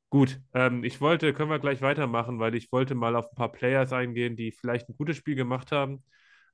[0.09, 3.51] Gut, ähm, ich wollte, können wir gleich weitermachen, weil ich wollte mal auf ein paar
[3.51, 6.03] Players eingehen, die vielleicht ein gutes Spiel gemacht haben.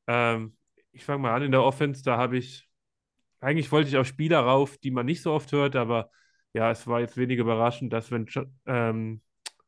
[0.07, 0.55] Ähm,
[0.93, 2.69] ich fange mal an in der Offense, da habe ich,
[3.41, 6.09] eigentlich wollte ich auf Spieler rauf, die man nicht so oft hört, aber
[6.53, 8.27] ja, es war jetzt wenig überraschend, dass wenn
[8.65, 9.21] ähm,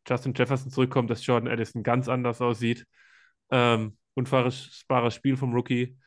[0.08, 2.86] Justin Jefferson zurückkommt, dass Jordan Addison ganz anders aussieht.
[3.52, 5.98] Ähm, unfassbares Spiel vom Rookie.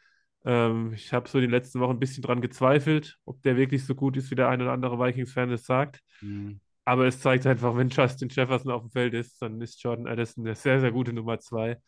[0.45, 3.85] Ähm, ich habe so in den letzten Wochen ein bisschen dran gezweifelt, ob der wirklich
[3.85, 6.01] so gut ist, wie der ein oder andere Vikings-Fan es sagt.
[6.21, 6.61] Mhm.
[6.85, 10.45] Aber es zeigt einfach, wenn Justin Jefferson auf dem Feld ist, dann ist Jordan Addison
[10.45, 11.79] eine sehr, sehr gute Nummer zwei.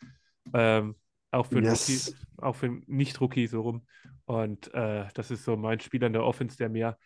[0.54, 0.96] Ähm,
[1.30, 2.08] auch für einen Yes.
[2.08, 3.86] Rookie, auch für einen Nicht-Rookie so rum.
[4.24, 6.96] Und äh, das ist so mein Spieler in der Offense, der mir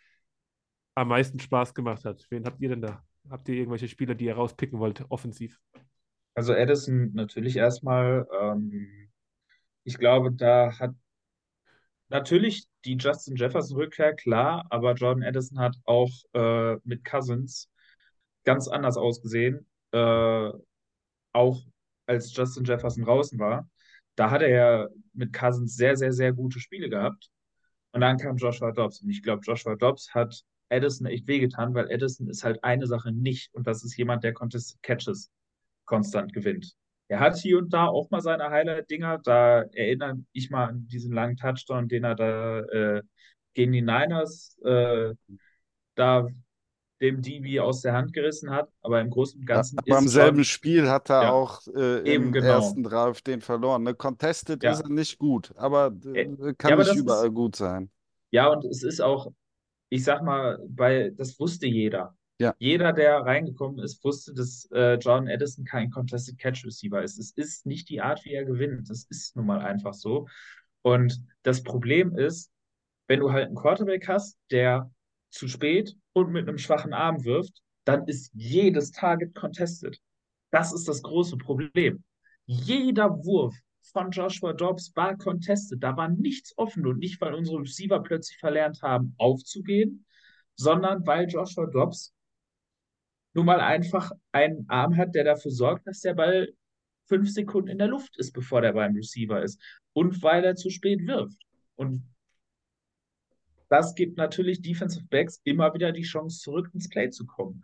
[0.95, 2.25] am meisten Spaß gemacht hat.
[2.29, 3.03] Wen habt ihr denn da?
[3.29, 5.59] Habt ihr irgendwelche Spieler, die ihr rauspicken wollt, offensiv?
[6.33, 8.27] Also Addison natürlich erstmal.
[8.39, 9.09] Ähm,
[9.83, 10.91] ich glaube, da hat
[12.09, 17.69] natürlich die Justin Jefferson-Rückkehr, klar, aber Jordan Addison hat auch äh, mit Cousins
[18.43, 19.67] ganz anders ausgesehen.
[19.91, 20.51] Äh,
[21.33, 21.61] auch
[22.05, 23.69] als Justin Jefferson draußen war.
[24.15, 27.29] Da hat er ja mit Cousins sehr, sehr, sehr gute Spiele gehabt.
[27.93, 29.01] Und dann kam Joshua Dobbs.
[29.01, 33.11] Und ich glaube, Joshua Dobbs hat Addison echt wehgetan, weil Addison ist halt eine Sache
[33.11, 33.53] nicht.
[33.53, 35.29] Und das ist jemand, der Contested Catches
[35.85, 36.73] konstant gewinnt.
[37.09, 39.19] Er hat hier und da auch mal seine Highlight-Dinger.
[39.23, 43.01] Da erinnere ich mal an diesen langen Touchdown, den er da äh,
[43.53, 45.13] gegen die Niners äh,
[45.95, 46.27] da
[47.01, 48.69] dem DB aus der Hand gerissen hat.
[48.81, 51.31] Aber im Großen und Ganzen Aber im ist selben Jordan- Spiel hat er Ja.
[51.31, 52.45] auch äh, im genau.
[52.47, 53.83] ersten Drive den verloren.
[53.83, 53.93] Ne?
[53.95, 54.71] Contested Ja.
[54.71, 56.25] ist er nicht gut, aber äh,
[56.57, 57.89] kann ja, aber nicht überall ist- gut sein.
[58.29, 59.33] Ja, und es ist auch,
[59.91, 62.15] ich sag mal, bei, das wusste jeder.
[62.39, 62.55] Ja.
[62.57, 67.19] Jeder, der reingekommen ist, wusste, dass äh, Jordan Addison kein Contested Catch Receiver ist.
[67.19, 68.89] Es ist nicht die Art, wie er gewinnt.
[68.89, 70.27] Das ist nun mal einfach so.
[70.81, 72.51] Und das Problem ist,
[73.07, 74.89] wenn du halt einen Quarterback hast, der
[75.29, 79.99] zu spät und mit einem schwachen Arm wirft, dann ist jedes Target contested.
[80.51, 82.01] Das ist das große Problem.
[82.45, 85.83] Jeder Wurf von Joshua Dobbs war contested.
[85.83, 90.05] Da war nichts offen und nicht, weil unsere Receiver plötzlich verlernt haben, aufzugehen,
[90.55, 92.13] sondern weil Joshua Dobbs
[93.33, 96.49] nun mal einfach einen Arm hat, der dafür sorgt, dass der Ball
[97.07, 99.61] fünf Sekunden in der Luft ist, bevor der beim Receiver ist.
[99.93, 101.37] Und weil er zu spät wirft.
[101.75, 102.03] Und
[103.69, 107.63] das gibt natürlich Defensive Backs immer wieder die Chance, zurück ins Play zu kommen.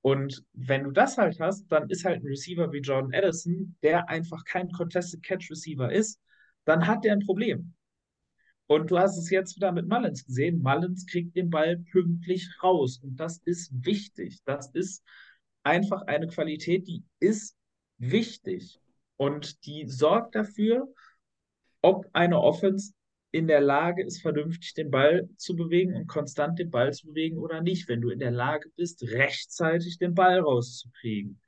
[0.00, 4.08] Und wenn du das halt hast, dann ist halt ein Receiver wie Jordan Addison, der
[4.08, 6.20] einfach kein Contested Catch Receiver ist,
[6.64, 7.74] dann hat der ein Problem.
[8.66, 10.60] Und du hast es jetzt wieder mit Mullins gesehen.
[10.62, 13.00] Mullins kriegt den Ball pünktlich raus.
[13.02, 14.40] Und das ist wichtig.
[14.44, 15.02] Das ist
[15.62, 17.56] einfach eine Qualität, die ist
[17.96, 18.78] wichtig.
[19.16, 20.86] Und die sorgt dafür,
[21.80, 22.92] ob eine Offense
[23.30, 27.38] in der Lage ist, vernünftig den Ball zu bewegen und konstant den Ball zu bewegen
[27.38, 31.40] oder nicht, wenn du in der Lage bist, rechtzeitig den Ball rauszukriegen.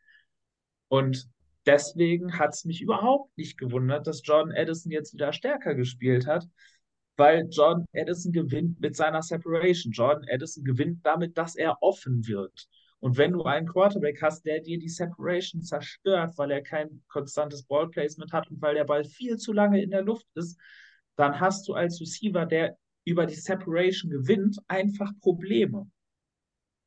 [0.89, 1.29] Und
[1.67, 6.47] deswegen hat es mich überhaupt nicht gewundert, dass Jordan Addison jetzt wieder stärker gespielt hat,
[7.17, 9.93] weil Jordan Addison gewinnt mit seiner Separation.
[9.93, 12.69] Jordan Addison gewinnt damit, dass er offen wird.
[12.99, 17.63] Und wenn du einen Quarterback hast, der dir die Separation zerstört, weil er kein konstantes
[17.63, 20.59] Ballplacement hat und weil der Ball viel zu lange in der Luft ist,
[21.21, 25.91] dann hast du als Receiver, der über die Separation gewinnt, einfach Probleme.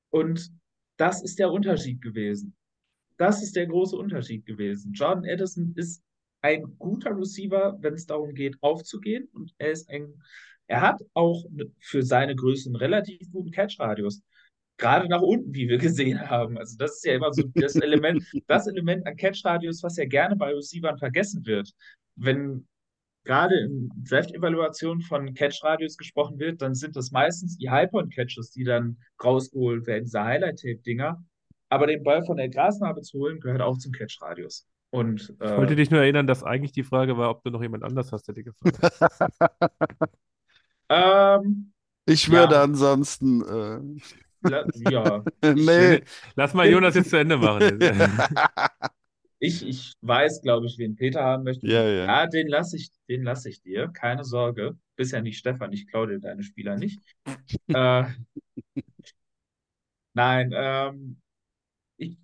[0.09, 0.51] Und
[0.97, 2.55] das ist der Unterschied gewesen.
[3.17, 4.93] Das ist der große Unterschied gewesen.
[4.93, 6.03] Jordan Addison ist
[6.41, 9.27] ein guter Receiver, wenn es darum geht, aufzugehen.
[9.33, 10.21] Und er ist ein,
[10.67, 11.45] er hat auch
[11.79, 14.21] für seine Größe einen relativ guten Catch-Radius.
[14.77, 16.57] Gerade nach unten, wie wir gesehen haben.
[16.57, 20.35] Also, das ist ja immer so das Element, das Element an Catch-Radius, was ja gerne
[20.35, 21.71] bei Receivern vergessen wird.
[22.15, 22.67] Wenn
[23.23, 28.97] gerade in Draft-Evaluation von Catch-Radius gesprochen wird, dann sind das meistens die High-Point-Catches, die dann
[29.23, 31.23] rausgeholt werden, diese Highlight-Tape-Dinger.
[31.69, 34.67] Aber den Ball von der Grasnarbe zu holen, gehört auch zum Catch-Radius.
[34.91, 37.61] Und Ich wollte äh, dich nur erinnern, dass eigentlich die Frage war, ob du noch
[37.61, 38.87] jemand anders hast, der dir gefallen hat.
[40.89, 41.73] ähm,
[42.05, 42.31] Ich Ja.
[42.31, 44.01] würde ansonsten, äh,
[44.41, 46.01] la- ja, nee,
[46.35, 47.79] Lass mal Jonas jetzt zu Ende machen.
[49.43, 51.67] ich, ich weiß, glaube ich, wen Peter haben möchte.
[51.67, 52.05] Ja, ja.
[52.05, 53.89] Ja, den lasse ich, den lasse ich dir.
[53.89, 54.77] Keine Sorge.
[54.95, 57.01] Bist ja nicht Stefan, ich klaue dir deine Spieler nicht.
[57.67, 58.05] äh,
[60.13, 61.19] nein, ähm,
[61.97, 62.17] ich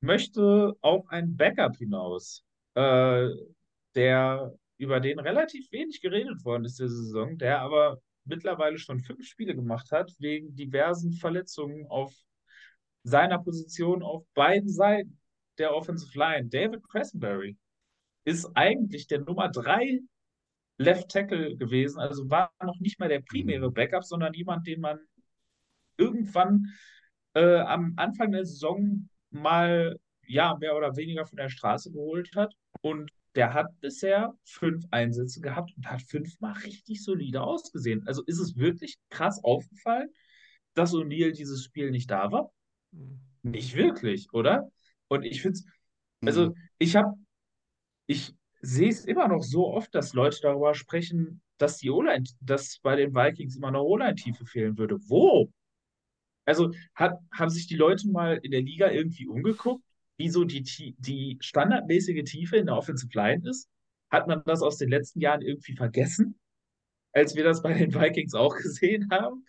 [0.00, 3.28] möchte auf einen Backup hinaus, äh,
[3.94, 9.26] der über den relativ wenig geredet worden ist diese Saison, der aber mittlerweile schon fünf
[9.26, 12.12] Spiele gemacht hat, wegen diversen Verletzungen auf
[13.02, 15.18] seiner Position auf beiden Seiten
[15.58, 16.48] der Offensive Line.
[16.48, 17.56] David Cressenberry
[18.24, 20.00] ist eigentlich der Nummer drei
[20.78, 24.98] Left Tackle gewesen, also war noch nicht mal der primäre Backup, sondern jemand, den man
[25.96, 26.66] irgendwann
[27.34, 32.54] äh, am Anfang der Saison mal ja mehr oder weniger von der Straße geholt hat.
[32.82, 38.06] Und der hat bisher fünf Einsätze gehabt und hat fünfmal richtig solide ausgesehen.
[38.06, 40.08] Also ist es wirklich krass aufgefallen,
[40.74, 42.50] dass O'Neill dieses Spiel nicht da war?
[43.42, 44.70] Nicht wirklich, oder?
[45.08, 45.66] Und ich finde es,
[46.24, 47.14] also ich habe,
[48.06, 52.78] ich sehe es immer noch so oft, dass Leute darüber sprechen, dass die O-Line, dass
[52.82, 54.98] bei den Vikings immer noch O-Line-Tiefe fehlen würde.
[55.08, 55.50] Wo?
[56.44, 59.84] Also hat, haben sich die Leute mal in der Liga irgendwie umgeguckt,
[60.16, 60.62] wie so die,
[60.98, 63.68] die standardmäßige Tiefe in der Offensive Line ist?
[64.10, 66.38] Hat man das aus den letzten Jahren irgendwie vergessen,
[67.12, 69.44] als wir das bei den Vikings auch gesehen haben?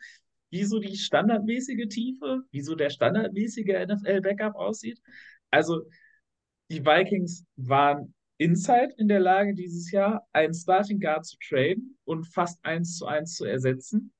[0.50, 5.02] Wie so die standardmäßige Tiefe, wie so der standardmäßige NFL-Backup aussieht?
[5.52, 5.84] Also
[6.70, 12.26] die Vikings waren Inside in der Lage, dieses Jahr einen Starting Guard zu traden und
[12.26, 14.14] fast eins zu eins zu ersetzen.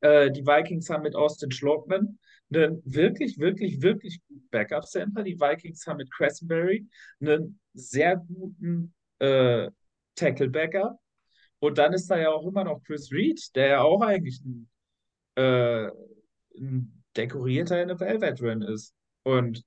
[0.00, 2.18] Äh, die Vikings haben mit Austin Schlockman
[2.52, 5.22] einen wirklich, wirklich, wirklich guten Backup-Center.
[5.22, 6.86] Die Vikings haben mit Cressenberry
[7.20, 9.70] einen sehr guten äh,
[10.14, 10.98] Tackle-Backup.
[11.60, 14.68] Und dann ist da ja auch immer noch Chris Reed, der ja auch eigentlich ein,
[15.36, 15.90] äh,
[16.56, 18.94] ein dekorierter NFL-Veteran ist.
[19.22, 19.62] Und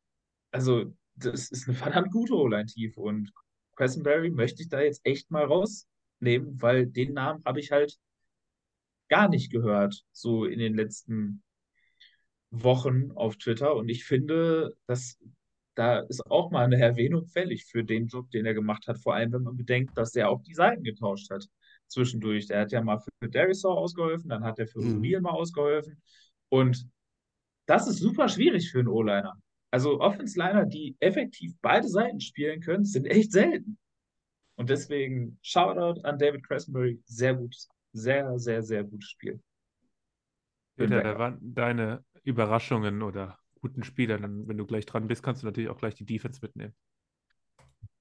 [0.54, 2.99] also, das ist eine verdammt gute O-Line-Tiefe.
[2.99, 3.32] Und
[3.76, 7.97] Cressenberry möchte ich da jetzt echt mal rausnehmen, weil den Namen habe ich halt
[9.10, 11.43] gar nicht gehört, so in den letzten
[12.49, 13.76] Wochen auf Twitter.
[13.76, 15.20] Und ich finde, dass
[15.76, 18.99] da ist auch mal eine Erwähnung fällig für den Job, den er gemacht hat.
[18.99, 21.47] Vor allem, wenn man bedenkt, dass er auch die Seiten getauscht hat
[21.88, 22.47] zwischendurch.
[22.47, 24.99] Der hat ja mal für Darisaw ausgeholfen, dann hat er für Mhm.
[24.99, 25.99] O'Neal mal ausgeholfen.
[26.49, 26.88] Und
[27.66, 29.36] das ist super schwierig für einen O-Liner.
[29.74, 33.80] Also Offense-Liner, die effektiv beide Seiten spielen können, sind echt selten.
[34.55, 37.01] Und deswegen Shoutout an David Cressenberry.
[37.05, 39.41] Sehr gutes, sehr, sehr, sehr gutes Spiel.
[40.76, 44.19] Peter, da waren deine Überraschungen oder guten Spieler.
[44.19, 46.76] Dann, wenn du gleich dran bist, kannst du natürlich auch gleich die Defense mitnehmen.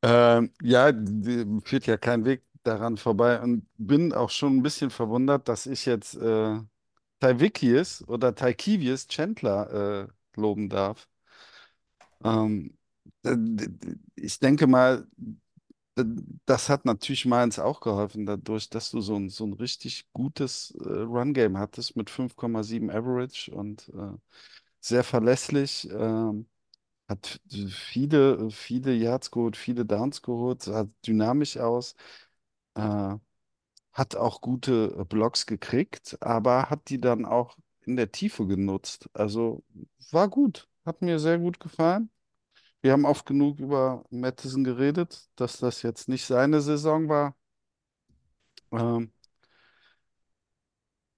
[0.03, 4.91] Ähm, ja, die, führt ja kein Weg daran vorbei und bin auch schon ein bisschen
[4.91, 6.61] verwundert, dass ich jetzt äh,
[7.18, 11.09] Tyvikius oder Tykivius Chandler äh, loben darf.
[12.25, 12.77] Ähm,
[14.16, 15.07] ich denke mal,
[16.47, 20.75] das hat natürlich Mainz auch geholfen, dadurch, dass du so ein, so ein richtig gutes
[20.85, 24.12] äh, Run-Game hattest mit 5,7 Average und äh,
[24.81, 25.89] sehr verlässlich.
[25.93, 26.49] Ähm,
[27.09, 31.95] hat viele, viele Yards geholt, viele Downs geholt, sah dynamisch aus,
[32.77, 33.16] äh,
[33.95, 39.11] hat auch gute äh, Blocks gekriegt, aber hat die dann auch in der Tiefe genutzt.
[39.14, 39.64] Also
[40.12, 42.11] war gut, hat mir sehr gut gefallen.
[42.83, 47.37] Wir haben oft genug über Mattison geredet, dass das jetzt nicht seine Saison war.
[48.72, 49.12] Ähm,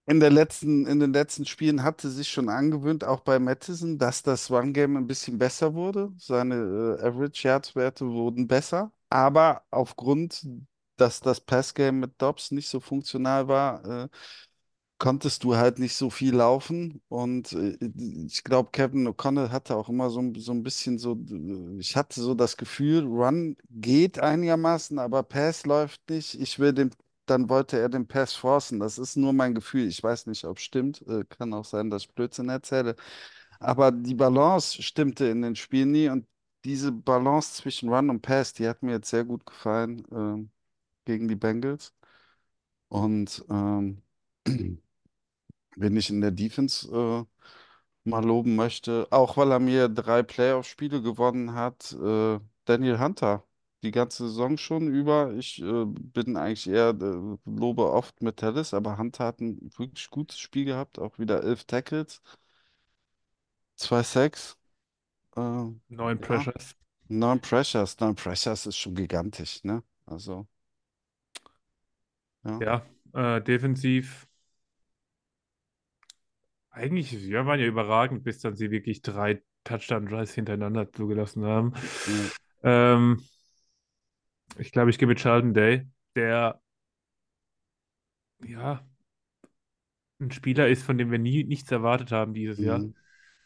[0.06, 4.22] in der letzten, in den letzten Spielen hatte sich schon angewöhnt, auch bei Mattison, dass
[4.22, 6.12] das Run-Game ein bisschen besser wurde.
[6.18, 8.92] Seine äh, Average Yards-Werte wurden besser.
[9.08, 10.46] Aber aufgrund,
[10.96, 14.08] dass das Pass-Game mit Dobbs nicht so funktional war, äh,
[14.99, 17.03] konntest du halt nicht so viel laufen.
[17.09, 17.76] Und äh,
[18.26, 21.97] ich glaube, Kevin O'Connell hatte auch immer so, ein- so ein bisschen so, äh, ich
[21.97, 26.34] hatte so das Gefühl, Run geht einigermaßen, aber Pass läuft nicht.
[26.40, 26.90] Ich will den,
[27.26, 28.80] dann wollte er den Pass forcen.
[28.80, 29.86] Das ist nur mein Gefühl.
[29.88, 31.03] Ich weiß nicht, ob es stimmt.
[31.09, 32.97] Äh, kann auch sein, dass ich Blödsinn erzähle.
[33.61, 36.26] Aber die Balance stimmte in den Spielen nie und
[36.64, 40.51] diese Balance zwischen Run und Pass, die hat mir jetzt sehr gut gefallen, ähm,
[41.07, 41.95] gegen die Bengals.
[42.88, 44.03] Und ähm,
[45.76, 47.24] Wen ich in der Defense äh,
[48.08, 53.44] mal loben möchte, auch weil er mir drei Playoff-Spiele gewonnen hat, äh, Daniel Hunter.
[53.82, 55.34] Die ganze Saison schon über.
[55.34, 60.38] Ich äh, bin eigentlich eher, äh, lobe oft Metellus, aber Hunter hat ein wirklich gutes
[60.38, 60.98] Spiel gehabt.
[60.98, 62.22] Auch wieder elf Tackles,
[63.76, 64.56] zwei Sacks.
[65.36, 65.40] Äh,
[65.88, 66.76] Neun ja, Pressures.
[67.08, 67.96] neun Pressures.
[68.00, 69.82] Neun Pressures ist schon gigantisch, ne?
[70.06, 70.46] Also,
[72.44, 72.64] ja.
[72.64, 74.26] Ja, äh, defensiv.
[76.74, 81.72] Eigentlich, ja, waren ja überragend, bis dann sie wirklich drei Touchdown-Drives hintereinander zugelassen haben.
[82.62, 82.94] Ja.
[82.94, 83.22] Ähm,
[84.58, 86.60] ich glaube, ich gehe mit Sheldon Day, der
[88.44, 88.84] ja
[90.18, 92.78] ein Spieler ist, von dem wir nie nichts erwartet haben dieses Jahr.
[92.78, 92.94] Mhm.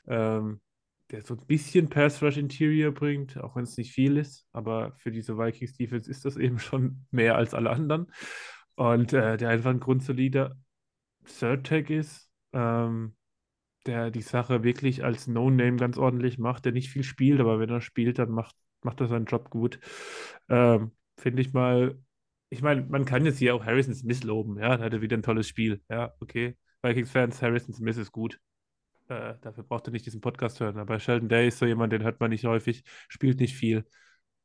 [0.06, 0.60] Ähm,
[1.10, 4.92] der so ein bisschen Pass Rush Interior bringt, auch wenn es nicht viel ist, aber
[4.96, 8.10] für diese Vikings Defense ist das eben schon mehr als alle anderen.
[8.74, 10.56] Und äh, der einfach ein grundsolider
[11.26, 13.14] Third Tag ist, ähm,
[13.88, 17.70] der die Sache wirklich als No-Name ganz ordentlich macht, der nicht viel spielt, aber wenn
[17.70, 19.80] er spielt, dann macht, macht er seinen Job gut.
[20.48, 21.98] Ähm, finde ich mal,
[22.50, 25.16] ich meine, man kann jetzt hier auch Harrison Smith loben, ja, da hat er wieder
[25.16, 26.56] ein tolles Spiel, ja, okay.
[26.82, 28.38] Vikings-Fans, Harrison Smith ist gut.
[29.08, 30.78] Äh, dafür braucht er nicht diesen Podcast hören.
[30.78, 33.84] Aber Sheldon Day ist so jemand, den hört man nicht häufig, spielt nicht viel,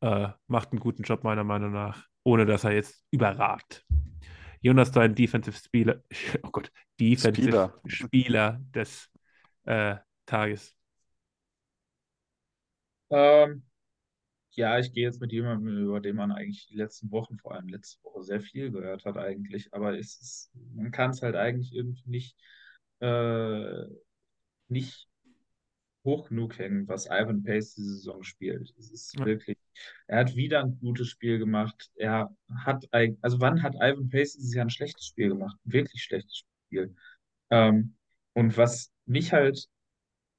[0.01, 3.85] äh, macht einen guten Job meiner Meinung nach, ohne dass er jetzt überragt.
[4.61, 6.01] Jonas, dein Defensive Spieler,
[6.43, 7.81] oh Gott, Defensive Spieler.
[7.85, 9.12] Spieler des
[9.65, 10.75] äh, Tages.
[13.09, 13.63] Ähm,
[14.51, 17.69] ja, ich gehe jetzt mit jemandem, über den man eigentlich die letzten Wochen, vor allem
[17.69, 19.73] letzte Woche, sehr viel gehört hat eigentlich.
[19.73, 22.37] Aber es ist, man kann es halt eigentlich irgendwie nicht,
[23.01, 23.85] äh,
[24.69, 25.09] nicht
[26.05, 28.73] hoch genug hängen, was Ivan Pace diese Saison spielt.
[28.77, 29.25] Es ist Ja.
[29.25, 29.57] wirklich,
[30.07, 31.91] er hat wieder ein gutes Spiel gemacht.
[31.95, 32.35] Er
[32.65, 32.87] hat,
[33.21, 35.57] also wann hat Ivan Pace dieses Jahr ein schlechtes Spiel gemacht?
[35.65, 36.95] Ein wirklich schlechtes Spiel.
[37.51, 37.95] Ähm,
[38.33, 39.67] und was mich halt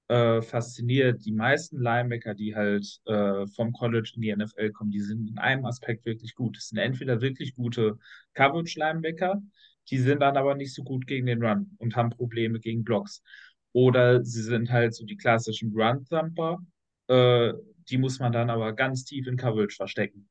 [0.08, 5.00] äh, fasziniert, die meisten Linebacker, die halt äh, vom College in die NFL kommen, die
[5.00, 6.56] sind in einem Aspekt wirklich gut.
[6.56, 7.98] Es sind entweder wirklich gute
[8.34, 9.42] Coverage-Linebacker,
[9.90, 13.22] die sind dann aber nicht so gut gegen den Run und haben Probleme gegen Blocks.
[13.72, 16.58] Oder sie sind halt so die klassischen Run-Thumper,
[17.08, 17.52] äh,
[17.88, 20.28] die muss man dann aber ganz tief in Coverage verstecken,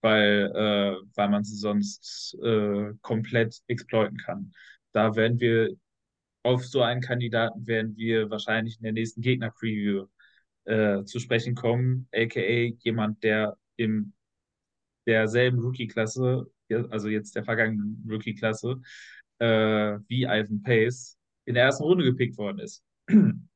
[0.00, 4.52] weil, äh, weil man sie sonst äh, komplett exploiten kann.
[4.92, 5.76] Da werden wir
[6.42, 10.06] auf so einen Kandidaten werden wir wahrscheinlich in der nächsten Gegner-Preview
[10.64, 14.12] äh, zu sprechen kommen, aka jemand, der in
[15.06, 16.46] derselben Rookie-Klasse,
[16.90, 18.80] also jetzt der vergangenen Rookie-Klasse,
[19.38, 22.84] äh, wie Ivan Pace in der ersten Runde gepickt worden ist.
[23.08, 23.48] Mhm.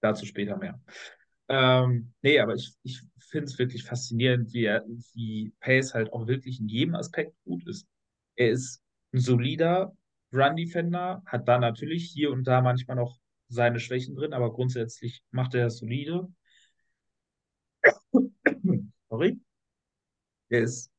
[0.00, 0.80] Dazu später mehr.
[1.48, 6.26] Ähm, nee, aber ich, ich finde es wirklich faszinierend, wie, er, wie Pace halt auch
[6.26, 7.86] wirklich in jedem Aspekt gut ist.
[8.36, 8.82] Er ist
[9.12, 9.94] ein solider
[10.32, 13.18] Run-Defender, hat da natürlich hier und da manchmal noch
[13.48, 16.28] seine Schwächen drin, aber grundsätzlich macht er das solide.
[19.08, 19.40] Sorry.
[20.50, 20.90] Er ist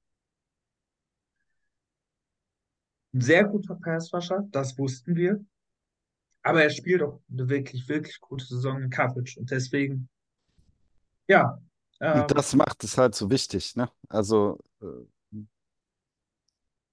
[3.13, 5.43] ein sehr guter Passwasher, das wussten wir.
[6.41, 10.09] Aber er spielt auch eine wirklich, wirklich gute Saison in Coverage und deswegen,
[11.27, 11.61] ja.
[11.99, 13.91] Ähm, Und das macht es halt so wichtig, ne?
[14.07, 14.85] Also, äh,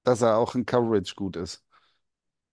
[0.03, 1.66] dass er auch in Coverage gut ist.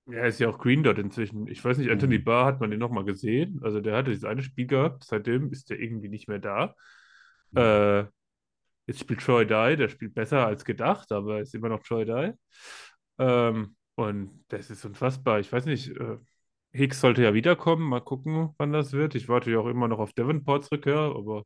[0.06, 1.48] Ja, ist ja auch Green Dot inzwischen.
[1.48, 2.20] Ich weiß nicht, Anthony Mhm.
[2.20, 3.60] Barr hat man den nochmal gesehen.
[3.64, 6.76] Also der hatte dieses eine Spiel gehabt, seitdem ist er irgendwie nicht mehr da.
[7.56, 8.02] Äh,
[8.88, 12.34] jetzt spielt Troy Dye, der spielt besser als gedacht, aber ist immer noch Troy Dye.
[13.20, 15.40] Ähm, und das ist unfassbar.
[15.40, 16.18] Ich weiß nicht, äh,
[16.74, 17.88] Hicks sollte ja wiederkommen.
[17.88, 19.16] Mal gucken, wann das wird.
[19.16, 21.44] Ich warte ja auch immer noch auf Davenports Rückkehr, aber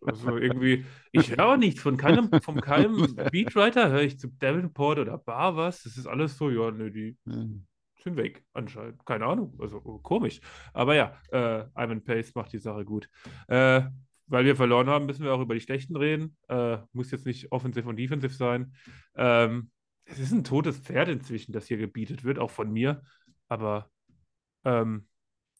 [0.00, 4.98] also irgendwie, ich höre auch nichts von keinem, von keinem Beatwriter, höre ich zu Davenport
[4.98, 5.82] oder Bar was.
[5.84, 7.66] Das ist alles so, ja, nö, die Mhm.
[8.02, 9.04] sind weg, anscheinend.
[9.06, 10.40] Keine Ahnung, also komisch.
[10.72, 13.08] Aber ja, äh, Ivan Pace macht die Sache gut.
[13.48, 13.82] Äh,
[14.26, 16.36] weil wir verloren haben, müssen wir auch über die Schlechten reden.
[16.48, 18.72] Äh, muss jetzt nicht offensiv und defensiv sein.
[19.16, 19.70] Ähm,
[20.04, 23.02] es ist ein totes Pferd inzwischen, das hier gebietet wird, auch von mir.
[23.50, 23.90] Aber
[24.64, 25.06] ähm,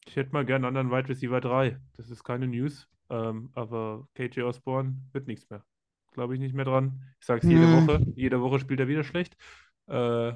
[0.06, 1.78] ich hätte mal gern einen anderen Wide Receiver 3.
[1.96, 2.88] Das ist keine News.
[3.10, 5.64] Ähm, aber KJ Osborne wird nichts mehr.
[6.12, 7.02] Glaube ich nicht mehr dran.
[7.20, 7.86] Ich sage es jede Nee.
[7.86, 8.06] Woche.
[8.16, 9.36] Jede Woche spielt er wieder schlecht.
[9.88, 10.32] Äh,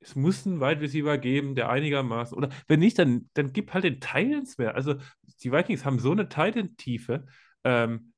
[0.00, 2.36] es muss einen Wide Receiver geben, der einigermaßen.
[2.36, 4.74] Oder wenn nicht, dann, dann gib halt den Titans mehr.
[4.74, 4.96] Also
[5.42, 7.26] die Vikings haben so eine Titan-Tiefe.
[7.64, 8.12] Ähm,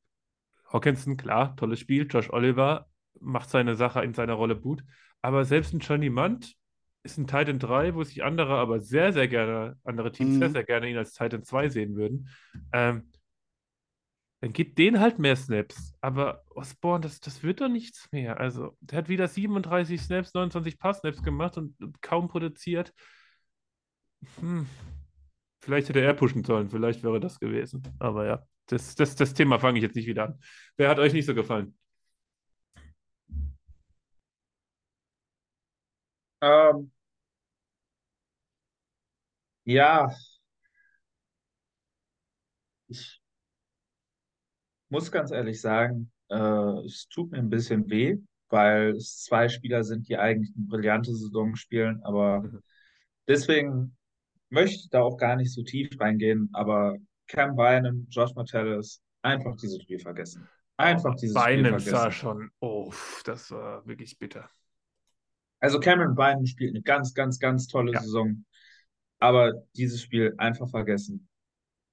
[0.72, 2.06] Hawkinson, klar, tolles Spiel.
[2.08, 2.88] Josh Oliver
[3.20, 4.84] macht seine Sache in seiner Rolle gut.
[5.22, 6.56] Aber selbst ein Johnny Munt
[7.04, 10.52] ist ein Titan 3, wo sich andere aber sehr, sehr gerne, andere Teams sehr, Mhm.
[10.52, 12.28] sehr gerne ihn als Titan 2 sehen würden.
[12.72, 13.10] Ähm,
[14.40, 15.94] dann gib den halt mehr Snaps.
[16.00, 18.40] Aber Osborne, das, das wird doch nichts mehr.
[18.40, 22.92] Also, der hat wieder 37 Snaps, 29 Pass-Snaps gemacht und kaum produziert.
[24.40, 24.66] Hm.
[25.60, 27.82] Vielleicht hätte er pushen sollen, vielleicht wäre das gewesen.
[28.00, 30.40] Aber ja, das, das, das Thema fange ich jetzt nicht wieder an.
[30.76, 31.76] Wer hat euch nicht so gefallen?
[36.42, 36.90] Ähm,
[39.64, 40.08] ja,
[42.88, 43.20] ich
[44.88, 46.36] muss ganz ehrlich sagen, äh,
[46.86, 48.16] es tut mir ein bisschen weh,
[48.48, 52.62] weil es zwei Spieler sind, die eigentlich eine brillante Saison spielen, aber Mhm.
[53.28, 53.96] deswegen
[54.50, 59.56] möchte ich da auch gar nicht so tief reingehen, aber Cam Bynum, Josh Metellus, einfach
[59.56, 60.48] dieses Spiel vergessen.
[60.78, 62.12] Einfach dieses Spiel Bynum sah vergessen.
[62.12, 62.92] schon, oh,
[63.24, 64.50] das war wirklich bitter.
[65.62, 68.00] Also Cameron Bynum spielt eine ganz, ganz, ganz tolle Ja.
[68.00, 68.44] Saison,
[69.20, 71.28] aber dieses Spiel einfach vergessen.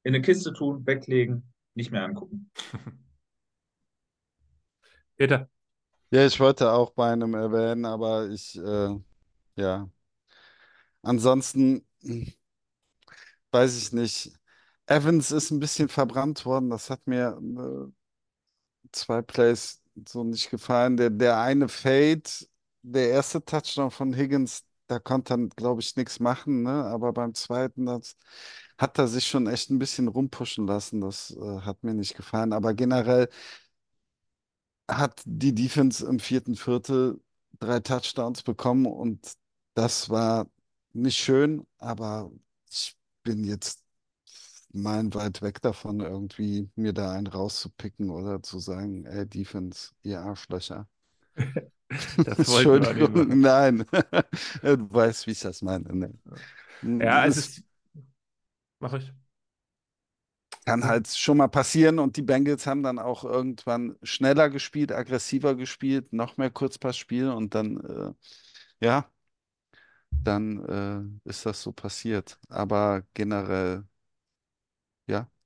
[0.04, 2.52] In eine Kiste tun, weglegen, nicht mehr angucken.
[5.18, 5.48] Peter,
[6.12, 8.96] Ja, ich wollte auch bei einem erwähnen, aber ich, äh,
[9.58, 9.90] ja.
[11.04, 11.86] Ansonsten
[13.52, 14.32] weiß ich nicht.
[14.88, 16.70] Evans ist ein bisschen verbrannt worden.
[16.70, 17.92] Das hat mir äh,
[18.92, 20.98] zwei Plays so nicht gefallen.
[20.98, 22.24] Der, der eine Fade,
[22.82, 26.72] der erste Touchdown von Higgins, da konnte er, glaube ich, nichts machen, ne?
[26.86, 28.16] Aber beim zweiten, das
[28.78, 31.02] hat er sich schon echt ein bisschen rumpushen lassen.
[31.02, 32.54] Das äh, hat mir nicht gefallen.
[32.54, 33.30] Aber generell
[34.90, 37.22] hat die Defense im vierten Viertel
[37.60, 39.34] drei Touchdowns bekommen und
[39.76, 40.48] das war
[40.94, 42.32] nicht schön, aber
[42.70, 43.84] ich bin jetzt
[44.74, 50.88] meilenweit weg davon, irgendwie mir da einen rauszupicken oder zu sagen, ey, Defense, ihr Arschlöcher.
[52.18, 53.86] das Entschuldigung, nein.
[54.62, 55.94] Du weißt, wie ich das meine.
[55.94, 56.14] Ne?
[57.04, 57.64] Ja, es ist.
[58.80, 59.12] Mach ich.
[60.66, 65.56] kann halt schon mal passieren und die Bengals haben dann auch irgendwann schneller gespielt, aggressiver
[65.56, 68.14] gespielt, noch mehr Kurzpassspiel und dann, äh,
[68.86, 69.10] ja,
[70.12, 72.40] dann äh, ist das so passiert.
[72.50, 73.86] Aber generell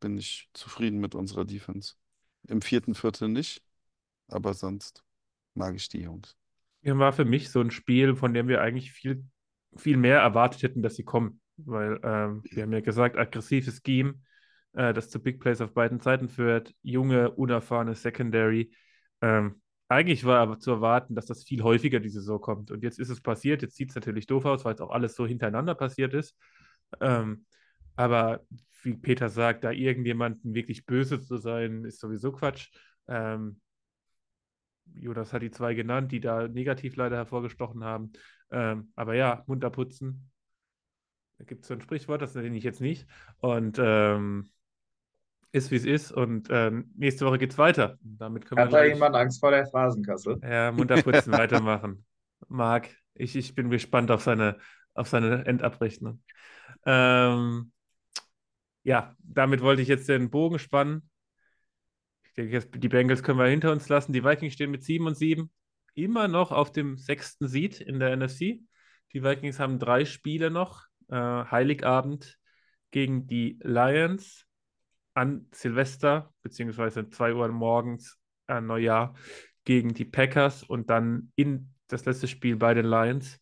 [0.04, 1.96] bin ich zufrieden mit unserer Defense.
[2.48, 3.64] Im vierten Viertel nicht,
[4.28, 5.04] aber sonst
[5.54, 6.36] mag ich die Jungs.
[6.82, 9.24] Ja, war für mich so ein Spiel, von dem wir eigentlich viel,
[9.76, 11.40] viel mehr erwartet hätten, dass sie kommen.
[11.58, 14.16] Weil ähm, wir haben ja gesagt, aggressives Scheme,
[14.74, 18.74] äh, das zu Big Plays auf beiden Seiten führt, junge, unerfahrene Secondary.
[19.22, 22.72] Ähm, eigentlich war aber zu erwarten, dass das viel häufiger die Saison kommt.
[22.72, 23.62] Und jetzt ist es passiert.
[23.62, 26.36] Jetzt sieht es natürlich doof aus, weil es auch alles so hintereinander passiert ist.
[27.00, 27.46] Ähm,
[27.96, 28.42] aber
[28.82, 32.72] wie Peter sagt, da irgendjemanden wirklich böse zu sein, ist sowieso Quatsch.
[33.08, 33.62] Ähm,
[34.96, 38.14] Jonas hat die zwei genannt, die da negativ leider hervorgestochen haben.
[38.52, 40.30] Ähm, aber ja, munter putzen.
[41.38, 43.08] Da gibt es so ein Sprichwort, das nenne ich jetzt nicht.
[43.40, 44.50] Und ähm,
[45.52, 46.12] ist wie es ist.
[46.12, 47.98] Und ähm, nächste Woche geht's weiter.
[48.02, 50.40] Damit können Hat wir da jemand Angst vor der Phrasenkasse?
[50.42, 52.06] ja, munter putzen weitermachen.
[52.48, 54.58] Marc, ich, ich bin gespannt auf seine,
[54.94, 56.22] auf seine Endabrechnung.
[56.86, 57.72] Ähm,
[58.84, 61.10] ja, damit wollte ich jetzt den Bogen spannen.
[62.38, 64.14] Denke, die Bengals können wir hinter uns lassen.
[64.14, 65.52] Die Vikings stehen mit 7 und 7
[65.96, 68.62] immer noch auf dem sechsten Seed in der NFC.
[69.14, 70.86] Die Vikings haben drei Spiele noch.
[71.10, 72.40] Äh, Heiligabend
[72.92, 74.46] gegen die Lions
[75.14, 78.18] an Silvester, beziehungsweise 2 Uhr morgens
[78.48, 79.16] an Neujahr
[79.64, 83.40] gegen die Packers und dann in das letzte Spiel bei den Lions.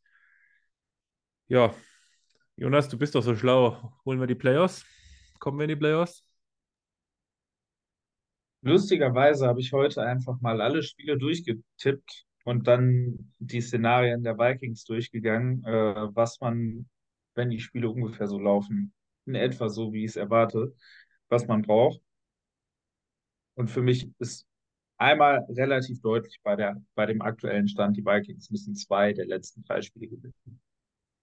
[1.48, 1.74] Ja,
[2.56, 3.94] Jonas, du bist doch so schlau.
[4.06, 4.86] Holen wir die Playoffs?
[5.40, 6.26] Kommen wir in die Playoffs?
[8.62, 14.84] Lustigerweise habe ich heute einfach mal alle Spiele durchgetippt und dann die Szenarien der Vikings
[14.86, 16.88] durchgegangen, äh, was man,
[17.34, 18.94] wenn die Spiele ungefähr so laufen,
[19.26, 20.76] in etwa so, wie ich es erwarte,
[21.30, 22.02] was man braucht.
[23.56, 24.46] Und für mich ist
[24.98, 29.64] einmal relativ deutlich bei der, bei dem aktuellen Stand, die Vikings müssen zwei der letzten
[29.64, 30.62] drei Spiele gewinnen.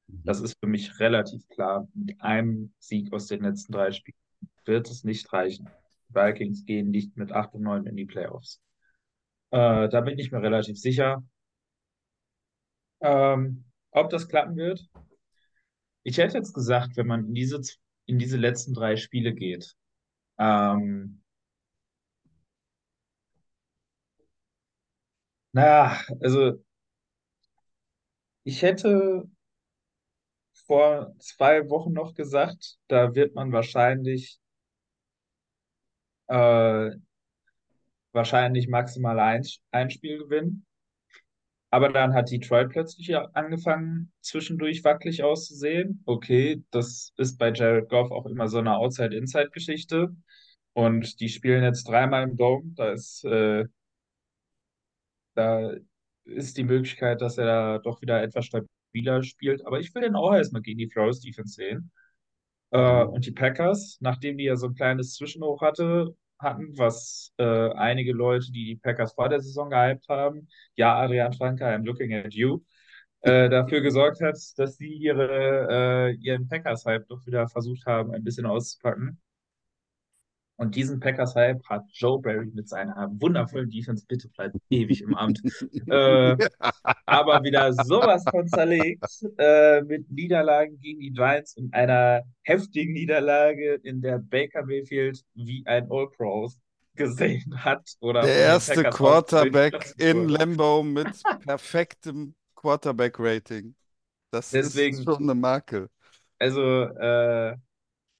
[0.08, 1.86] Das ist für mich relativ klar.
[1.94, 4.16] Mit einem Sieg aus den letzten drei Spielen
[4.64, 5.68] wird es nicht reichen.
[6.08, 8.60] Vikings gehen nicht mit 8 und 9 in die Playoffs.
[9.50, 11.22] Äh, da bin ich mir relativ sicher.
[13.00, 14.88] Ähm, ob das klappen wird?
[16.02, 17.60] Ich hätte jetzt gesagt, wenn man in diese,
[18.06, 19.74] in diese letzten drei Spiele geht,
[20.38, 21.22] ähm,
[25.52, 26.58] naja, also
[28.44, 29.28] ich hätte
[30.66, 34.38] vor zwei Wochen noch gesagt, da wird man wahrscheinlich
[36.28, 36.90] äh,
[38.12, 40.66] wahrscheinlich maximal ein, ein Spiel gewinnen.
[41.70, 46.02] Aber dann hat Detroit plötzlich angefangen, zwischendurch wackelig auszusehen.
[46.06, 50.14] Okay, das ist bei Jared Goff auch immer so eine Outside-Inside-Geschichte.
[50.72, 52.72] Und die spielen jetzt dreimal im Dome.
[52.74, 53.66] Da ist, äh,
[55.34, 55.72] da
[56.24, 59.66] ist die Möglichkeit, dass er da doch wieder etwas stabiler spielt.
[59.66, 61.90] Aber ich will den auch erstmal gegen die Flores Defense sehen.
[62.70, 67.70] Äh, und die Packers, nachdem die ja so ein kleines Zwischenhoch hatte, hatten, was äh,
[67.72, 72.14] einige Leute, die die Packers vor der Saison gehypt haben, ja, Adrian Franke, I'm looking
[72.14, 72.60] at you,
[73.22, 78.24] äh, dafür gesorgt hat, dass sie ihre, äh, ihren Packers-Hype doch wieder versucht haben, ein
[78.24, 79.20] bisschen auszupacken.
[80.58, 85.40] Und diesen Packers-Hype hat Joe Barry mit seiner wundervollen Defense, bitte bleibt ewig im Amt,
[85.86, 86.36] äh,
[87.06, 89.04] aber wieder sowas von zerlegt
[89.38, 95.62] äh, mit Niederlagen gegen die Giants und einer heftigen Niederlage, in der Baker Mayfield wie
[95.64, 96.50] ein All-Pro
[96.96, 97.94] gesehen hat.
[98.00, 100.28] Oder Der erste Quarterback in.
[100.28, 103.76] Lambeau mit perfektem Quarterback-Rating.
[104.32, 105.88] Das Deswegen- ist schon eine Marke.
[106.40, 107.56] Also, äh,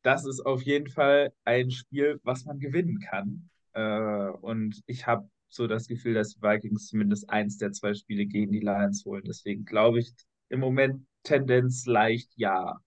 [0.02, 3.50] das ist auf jeden Fall ein Spiel, was man gewinnen kann.
[3.72, 8.26] Äh, und ich habe so das Gefühl, dass die Vikings zumindest eins der zwei Spiele
[8.26, 9.24] gegen die Lions holen.
[9.26, 10.12] Deswegen glaube ich
[10.48, 12.78] im Moment Tendenz leicht ja.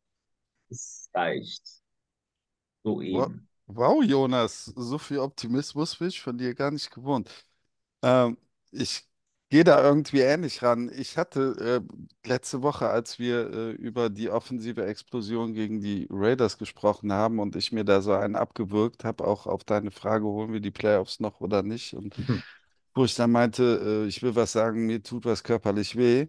[0.70, 1.64] Es reicht.
[2.84, 3.48] So eben.
[3.68, 7.30] Wow, Jonas, so viel Optimismus bin ich von dir gar nicht gewohnt.
[8.02, 8.38] Ähm,
[8.72, 9.08] ich
[9.52, 10.92] gehe da irgendwie ähnlich ran.
[10.96, 11.84] Ich hatte
[12.26, 17.40] äh, letzte Woche, als wir äh, über die offensive Explosion gegen die Raiders gesprochen haben
[17.40, 20.72] und ich mir da so einen abgewürgt habe, auch auf deine Frage, holen wir die
[20.72, 21.96] Playoffs noch oder nicht?
[21.96, 22.42] Und Mhm.
[22.96, 26.28] wo ich dann meinte, äh, ich will was sagen, mir tut was körperlich weh.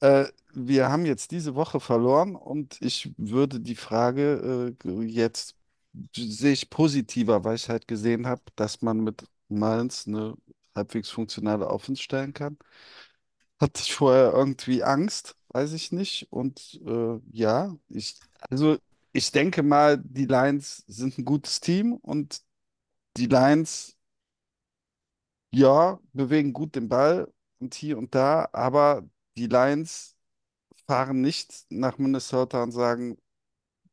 [0.00, 5.56] Äh, wir haben jetzt diese Woche verloren und ich würde die Frage äh, jetzt
[6.16, 10.34] sehe ich positiver, weil ich halt gesehen habe, dass man mit Mullins eine
[10.76, 12.58] halbwegs funktionale Offense stellen kann.
[13.60, 16.28] Hatte ich vorher irgendwie Angst, weiß ich nicht.
[16.30, 18.16] Und äh, ja, ich,
[18.50, 18.76] also
[19.12, 22.42] ich denke mal, die Lions sind ein gutes Team und
[23.16, 23.96] die Lions,
[25.52, 30.16] ja, bewegen gut den Ball und hier und da, aber die Lions
[30.88, 33.18] fahren nicht nach Minnesota und sagen,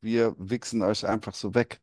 [0.02, 1.82] wir wichsen euch einfach so weg.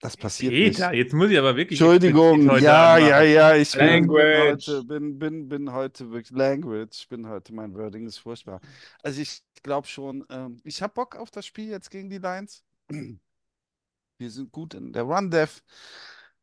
[0.00, 0.98] Das passiert Peter, nicht.
[0.98, 4.68] jetzt muss ich aber wirklich Entschuldigung, ja, ja, ja, ich bin, bin Language.
[4.68, 8.60] heute, bin, bin, bin heute wirklich Language, bin heute, mein Wording ist furchtbar.
[9.02, 12.64] Also ich glaube schon, ähm, ich habe Bock auf das Spiel jetzt gegen die Lions.
[14.18, 15.62] Wir sind gut in der Run-Def.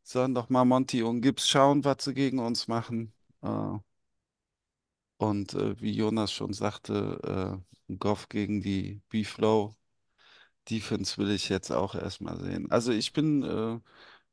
[0.04, 3.14] Sollen doch mal Monty und Gibbs schauen, was sie gegen uns machen.
[3.42, 3.78] Äh,
[5.18, 9.76] und äh, wie Jonas schon sagte, äh, Goff gegen die B-Flow.
[10.70, 12.72] Defense will ich jetzt auch erstmal sehen.
[12.72, 13.80] Also ich bin, äh,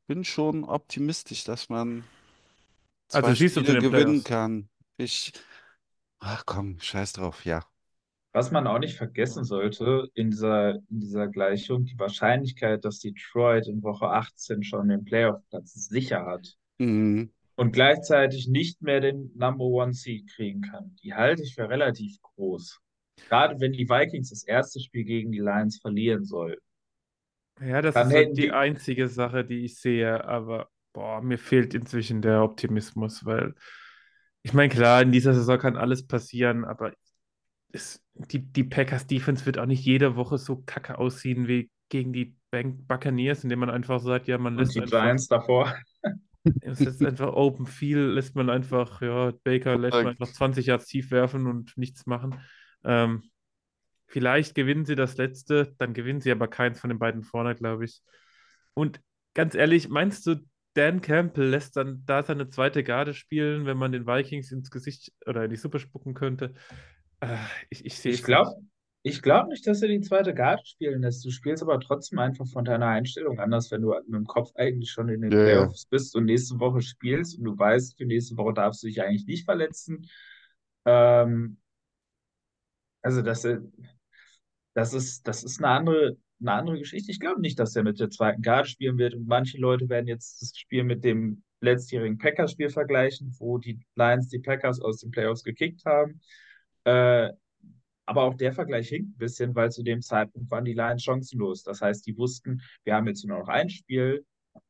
[0.06, 2.10] bin schon optimistisch, dass man
[3.12, 4.24] Also zwei siehst du Spiele den gewinnen Playoffs?
[4.24, 4.68] kann.
[4.98, 5.32] Ich,
[6.20, 7.64] ach komm, scheiß drauf, ja.
[8.32, 13.66] Was man auch nicht vergessen sollte in dieser, in dieser Gleichung, die Wahrscheinlichkeit, dass Detroit
[13.66, 17.30] in Woche 18 schon den Playoff-Platz sicher hat Mhm.
[17.56, 22.20] und gleichzeitig nicht mehr den Number One Seed kriegen kann, die halte ich für relativ
[22.22, 22.80] groß.
[23.28, 26.60] Gerade wenn die Vikings das erste Spiel gegen die Lions verlieren sollten.
[27.60, 31.38] Ja, das Dann ist hätten die die- einzige Sache, die ich sehe, aber boah, mir
[31.38, 33.54] fehlt inzwischen der Optimismus, weil
[34.42, 36.92] ich meine, klar, in dieser Saison kann alles passieren, aber
[37.72, 42.12] es, die, die Packers Defense wird auch nicht jede Woche so kacke aussehen wie gegen
[42.12, 45.74] die Bank Buccaneers, indem man einfach sagt, ja, man Und lässt die einfach, Giants davor.
[46.60, 50.86] es ist einfach Open Field, lässt man einfach, ja, Baker lässt man einfach 20 Yards
[50.86, 52.40] tief werfen und nichts machen.
[52.84, 53.24] Ähm,
[54.06, 57.84] vielleicht gewinnen sie das letzte, dann gewinnen sie aber keins von den beiden vorne, glaube
[57.86, 58.02] ich.
[58.74, 59.00] Und
[59.34, 60.36] ganz ehrlich, meinst du,
[60.74, 65.12] Dan Campbell lässt dann da seine zweite Garde spielen, wenn man den Vikings ins Gesicht
[65.26, 66.54] oder in die Suppe spucken könnte?
[67.20, 67.36] Äh,
[67.70, 68.54] ich ich sehe Ich es glaube nicht.
[69.02, 71.24] ich glaub nicht, dass er die zweite Garde spielen lässt.
[71.24, 74.90] Du spielst aber trotzdem einfach von deiner Einstellung anders, wenn du mit dem Kopf eigentlich
[74.90, 75.74] schon in den Ja, ja.
[75.74, 79.02] Playoffs bist und nächste Woche spielst und du weißt, für nächste Woche darfst du dich
[79.02, 80.08] eigentlich nicht verletzen.
[80.86, 81.58] Ähm,
[83.04, 83.46] also das,
[84.74, 87.12] das ist, das ist eine andere, eine andere Geschichte.
[87.12, 89.14] Ich glaube nicht, dass er mit der zweiten Garde spielen wird.
[89.14, 94.28] Und manche Leute werden jetzt das Spiel mit dem letztjährigen Packers-Spiel vergleichen, wo die Lions
[94.28, 96.20] die Packers aus den Playoffs gekickt haben.
[96.84, 97.30] Äh,
[98.06, 101.62] aber auch der Vergleich hinkt ein bisschen, weil zu dem Zeitpunkt waren die Lions chancenlos.
[101.62, 104.24] Das heißt, die wussten, wir haben jetzt nur noch ein Spiel,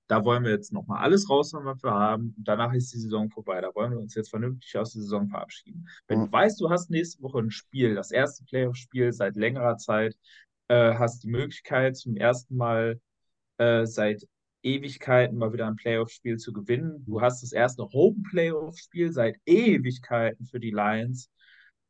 [0.06, 2.34] da wollen wir jetzt nochmal alles raushauen, was wir haben.
[2.36, 3.60] Und danach ist die Saison vorbei.
[3.60, 5.88] Da wollen wir uns jetzt vernünftig aus der Saison verabschieden.
[6.08, 6.26] Wenn Mhm.
[6.26, 10.16] du weißt, du hast nächste Woche ein Spiel, das erste Playoff-Spiel seit längerer Zeit,
[10.68, 13.00] äh, hast die Möglichkeit, zum ersten Mal
[13.58, 14.26] äh, seit
[14.62, 17.04] Ewigkeiten mal wieder ein Playoff-Spiel zu gewinnen.
[17.06, 21.30] Du hast das erste Home-Playoff-Spiel seit Ewigkeiten für die Lions,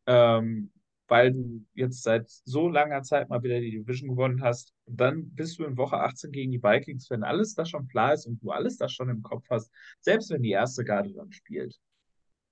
[0.07, 0.71] ähm,
[1.09, 4.73] weil du jetzt seit so langer Zeit mal wieder die Division gewonnen hast.
[4.87, 8.15] Und dann bist du in Woche 18 gegen die Vikings, wenn alles das schon klar
[8.15, 11.33] ist und du alles das schon im Kopf hast, selbst wenn die erste Garde dann
[11.33, 11.79] spielt.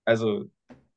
[0.05, 0.51] Also,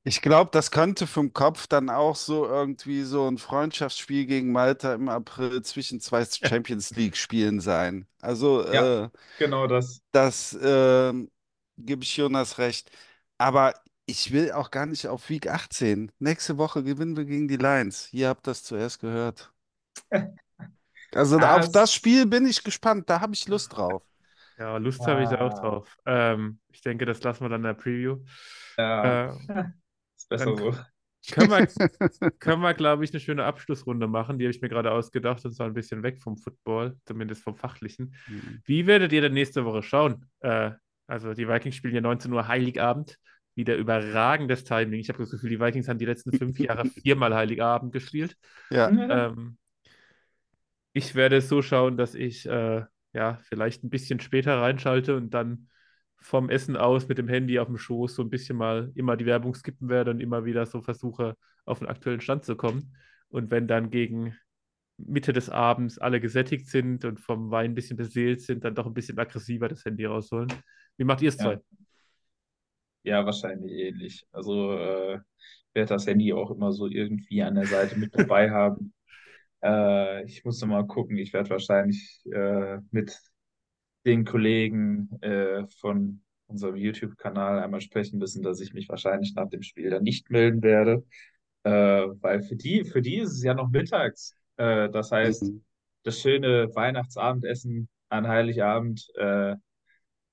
[0.04, 4.94] Ich glaube, das könnte vom Kopf dann auch so irgendwie so ein Freundschaftsspiel gegen Malta
[4.94, 8.08] im April zwischen zwei Champions League-Spielen sein.
[8.22, 8.92] Also Ja.
[9.06, 10.02] äh, genau das.
[10.12, 11.32] das ähm,
[11.78, 12.92] gebe ich Jonas recht.
[13.38, 13.74] Aber
[14.06, 16.12] ich will auch gar nicht auf Week 18.
[16.20, 18.12] Nächste Woche gewinnen wir gegen die Lions.
[18.14, 19.52] Ihr habt das zuerst gehört.
[21.14, 23.10] Also Ah, auf das Spiel bin ich gespannt.
[23.10, 24.04] Da habe ich Lust drauf.
[24.58, 25.60] Ja, Lust habe ich auch Ah.
[25.60, 25.98] drauf.
[26.06, 28.20] Ähm, ich denke, das lassen wir dann in der Preview.
[28.78, 29.34] Ja, Äh,
[30.18, 30.76] ist besser so.
[31.32, 31.68] können wir,
[32.40, 34.38] können wir, glaube ich, eine schöne Abschlussrunde machen.
[34.38, 37.56] Die habe ich mir gerade ausgedacht und zwar ein bisschen weg vom Football, zumindest vom
[37.56, 38.14] Fachlichen.
[38.28, 38.62] Mhm.
[38.66, 40.26] Wie werdet ihr denn nächste Woche schauen?
[40.42, 40.72] Äh,
[41.08, 43.18] also die Vikings spielen ja 19 Uhr Heiligabend.
[43.56, 45.00] Wieder überragendes Timing.
[45.00, 48.38] Ich habe das Gefühl, die Vikings haben die letzten fünf Jahre viermal Heiligabend gespielt.
[48.70, 49.58] Ja, Ähm,
[50.94, 52.84] ich werde es so schauen, dass ich äh,
[53.14, 55.68] ja vielleicht ein bisschen später reinschalte und dann
[56.18, 59.26] vom Essen aus mit dem Handy auf dem Schoß so ein bisschen mal immer die
[59.26, 61.36] Werbung skippen werde und immer wieder so versuche,
[61.66, 62.96] auf den aktuellen Stand zu kommen.
[63.30, 64.36] Und wenn dann gegen
[64.98, 68.86] Mitte des Abends alle gesättigt sind und vom Wein ein bisschen beseelt sind, dann doch
[68.88, 70.50] ein bisschen aggressiver das Handy rausholen.
[70.98, 71.44] Wie macht ihr es Ja.
[71.44, 71.56] zwei?
[71.56, 71.62] Ja,
[73.26, 74.26] wahrscheinlich ähnlich.
[74.32, 75.20] Also äh,
[75.74, 78.94] werde das Handy auch immer so irgendwie an der Seite mit dabei haben.
[79.64, 81.18] Äh, ich muss noch mal gucken.
[81.18, 83.18] Ich werde wahrscheinlich äh, mit
[84.06, 89.64] den Kollegen äh, von unserem YouTube-Kanal einmal sprechen müssen, dass ich mich wahrscheinlich nach dem
[89.64, 91.04] Spiel dann nicht melden werde.
[91.64, 94.36] Äh, weil für die, für die ist es ja noch mittags.
[94.58, 95.64] Äh, das heißt, Mhm.
[96.04, 99.56] das schöne Weihnachtsabendessen an Heiligabend, äh,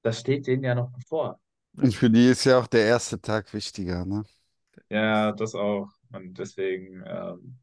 [0.03, 1.41] das steht denen ja noch bevor.
[1.77, 4.25] Und für die ist ja auch der erste Tag wichtiger, ne?
[4.91, 5.89] Ja, das auch.
[6.13, 7.59] Und deswegen, ähm,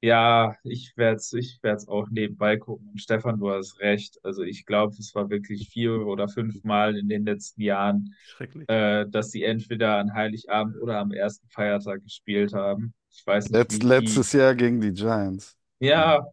[0.00, 2.88] ja, ich werde es ich werd's auch nebenbei gucken.
[2.90, 4.18] Und Stefan, du hast recht.
[4.24, 8.68] Also ich glaube, es war wirklich vier oder fünf Mal in den letzten Jahren, Schrecklich.
[8.68, 12.94] äh, dass sie entweder an Heiligabend oder am ersten Feiertag gespielt haben.
[13.10, 15.56] Ich weiß nicht, Letz, letztes Jahr gegen die Giants.
[15.80, 16.24] ja,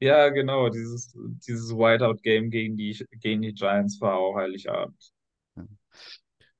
[0.00, 1.12] Ja, genau, dieses,
[1.48, 5.12] dieses Whiteout-Game gegen die, gegen die Giants war auch Heiligabend.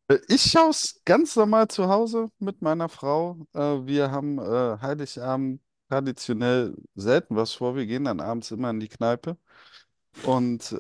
[0.09, 3.46] Äh, Ich schaue es ganz normal zu Hause mit meiner Frau.
[3.54, 7.76] Äh, Wir haben äh, Heiligabend traditionell selten was vor.
[7.76, 9.36] Wir gehen dann abends immer in die Kneipe
[10.24, 10.74] und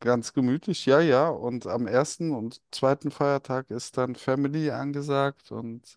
[0.00, 1.28] ganz gemütlich, ja, ja.
[1.28, 5.96] Und am ersten und zweiten Feiertag ist dann Family angesagt und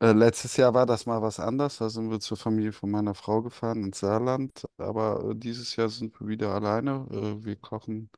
[0.00, 1.78] letztes Jahr war das mal was anders.
[1.78, 4.66] Da sind wir zur Familie von meiner Frau gefahren ins Saarland.
[4.78, 7.06] Aber dieses Jahr sind wir wieder alleine.
[7.44, 8.10] Wir kochen.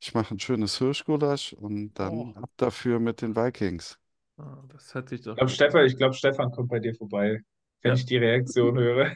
[0.00, 2.32] Ich mache ein schönes Hirschgulasch und dann Oh.
[2.34, 3.98] ab dafür mit den Vikings.
[4.38, 5.86] Ah, das hört sich doch Ich glaube, gut Stefan, an.
[5.86, 7.40] ich glaube, Stefan kommt bei dir vorbei,
[7.82, 7.94] wenn Ja.
[7.94, 9.10] ich die Reaktion höre.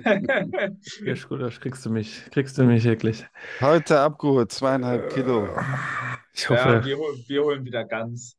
[1.04, 3.26] Hirschgulasch kriegst du mich, kriegst du mich wirklich.
[3.60, 5.48] Heute abgeholt, zweieinhalb Kilo.
[6.32, 8.36] Ich Ja, hoffe, wir, hol- wir holen wieder ganz.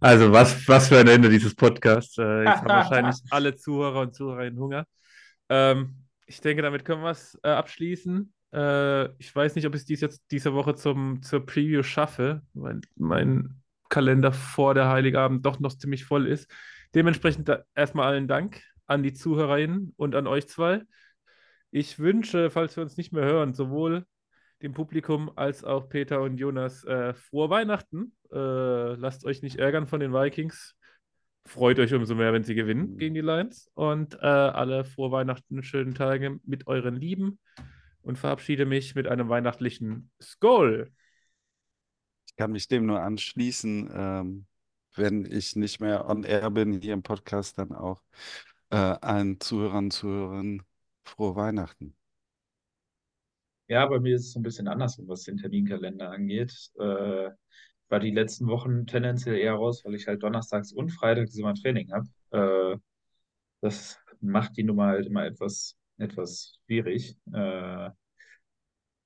[0.00, 2.18] also was, was für ein Ende dieses Podcasts.
[2.18, 4.86] Äh, jetzt haben wahrscheinlich alle Zuhörer und Zuhörerinnen Hunger.
[5.48, 8.32] Ähm, ich denke, damit können wir es äh, abschließen.
[8.52, 12.42] Äh, ich weiß nicht, ob ich es dies jetzt diese Woche zum, zur Preview schaffe,
[12.54, 16.50] weil mein Kalender vor der Heiligabend doch noch ziemlich voll ist.
[16.94, 20.82] Dementsprechend erstmal allen Dank an die ZuhörerInnen und an euch zwei.
[21.70, 24.04] Ich wünsche, falls wir uns nicht mehr hören, sowohl
[24.62, 28.14] dem Publikum als auch Peter und Jonas äh, frohe Weihnachten.
[28.30, 30.76] Äh, lasst euch nicht ärgern von den Vikings.
[31.44, 33.70] Freut euch umso mehr, wenn sie gewinnen gegen die Lions.
[33.74, 37.40] Und äh, alle frohe Weihnachten, schönen Tage mit euren Lieben.
[38.02, 40.92] Und verabschiede mich mit einem weihnachtlichen Skol.
[42.26, 44.46] Ich kann mich dem nur anschließen, ähm,
[44.94, 48.02] wenn ich nicht mehr on air bin hier im Podcast, dann auch
[48.70, 50.62] äh, allen Zuhörern, Zuhörerinnen
[51.04, 51.94] frohe Weihnachten.
[53.68, 56.52] Ja, bei mir ist es so ein bisschen andersrum, was den Terminkalender angeht.
[56.78, 61.36] Äh, ich war die letzten Wochen tendenziell eher raus, weil ich halt donnerstags und freitags
[61.36, 62.08] immer Training habe.
[62.76, 62.78] Äh,
[63.60, 67.16] das macht die Nummer halt immer etwas, etwas schwierig.
[67.32, 67.90] Äh,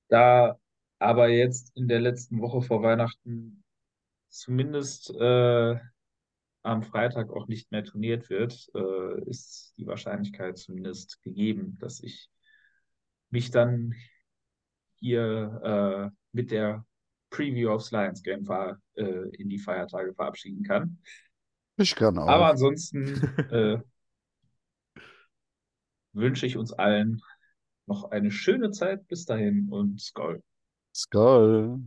[0.09, 0.57] da
[0.99, 3.63] aber jetzt in der letzten Woche vor Weihnachten
[4.29, 5.75] zumindest äh,
[6.63, 12.29] am Freitag auch nicht mehr trainiert wird, äh, ist die Wahrscheinlichkeit zumindest gegeben, dass ich
[13.29, 13.93] mich dann
[14.95, 16.85] hier äh, mit der
[17.29, 20.99] Preview aufs Lions Game ver äh, in die Feiertage verabschieden kann.
[21.77, 22.27] Ich kann auch.
[22.27, 23.05] Aber ansonsten
[23.51, 23.79] äh,
[26.17, 27.21] wünsche ich uns allen
[27.87, 30.43] noch eine schöne Zeit bis dahin und Skol.
[30.93, 31.79] Skull.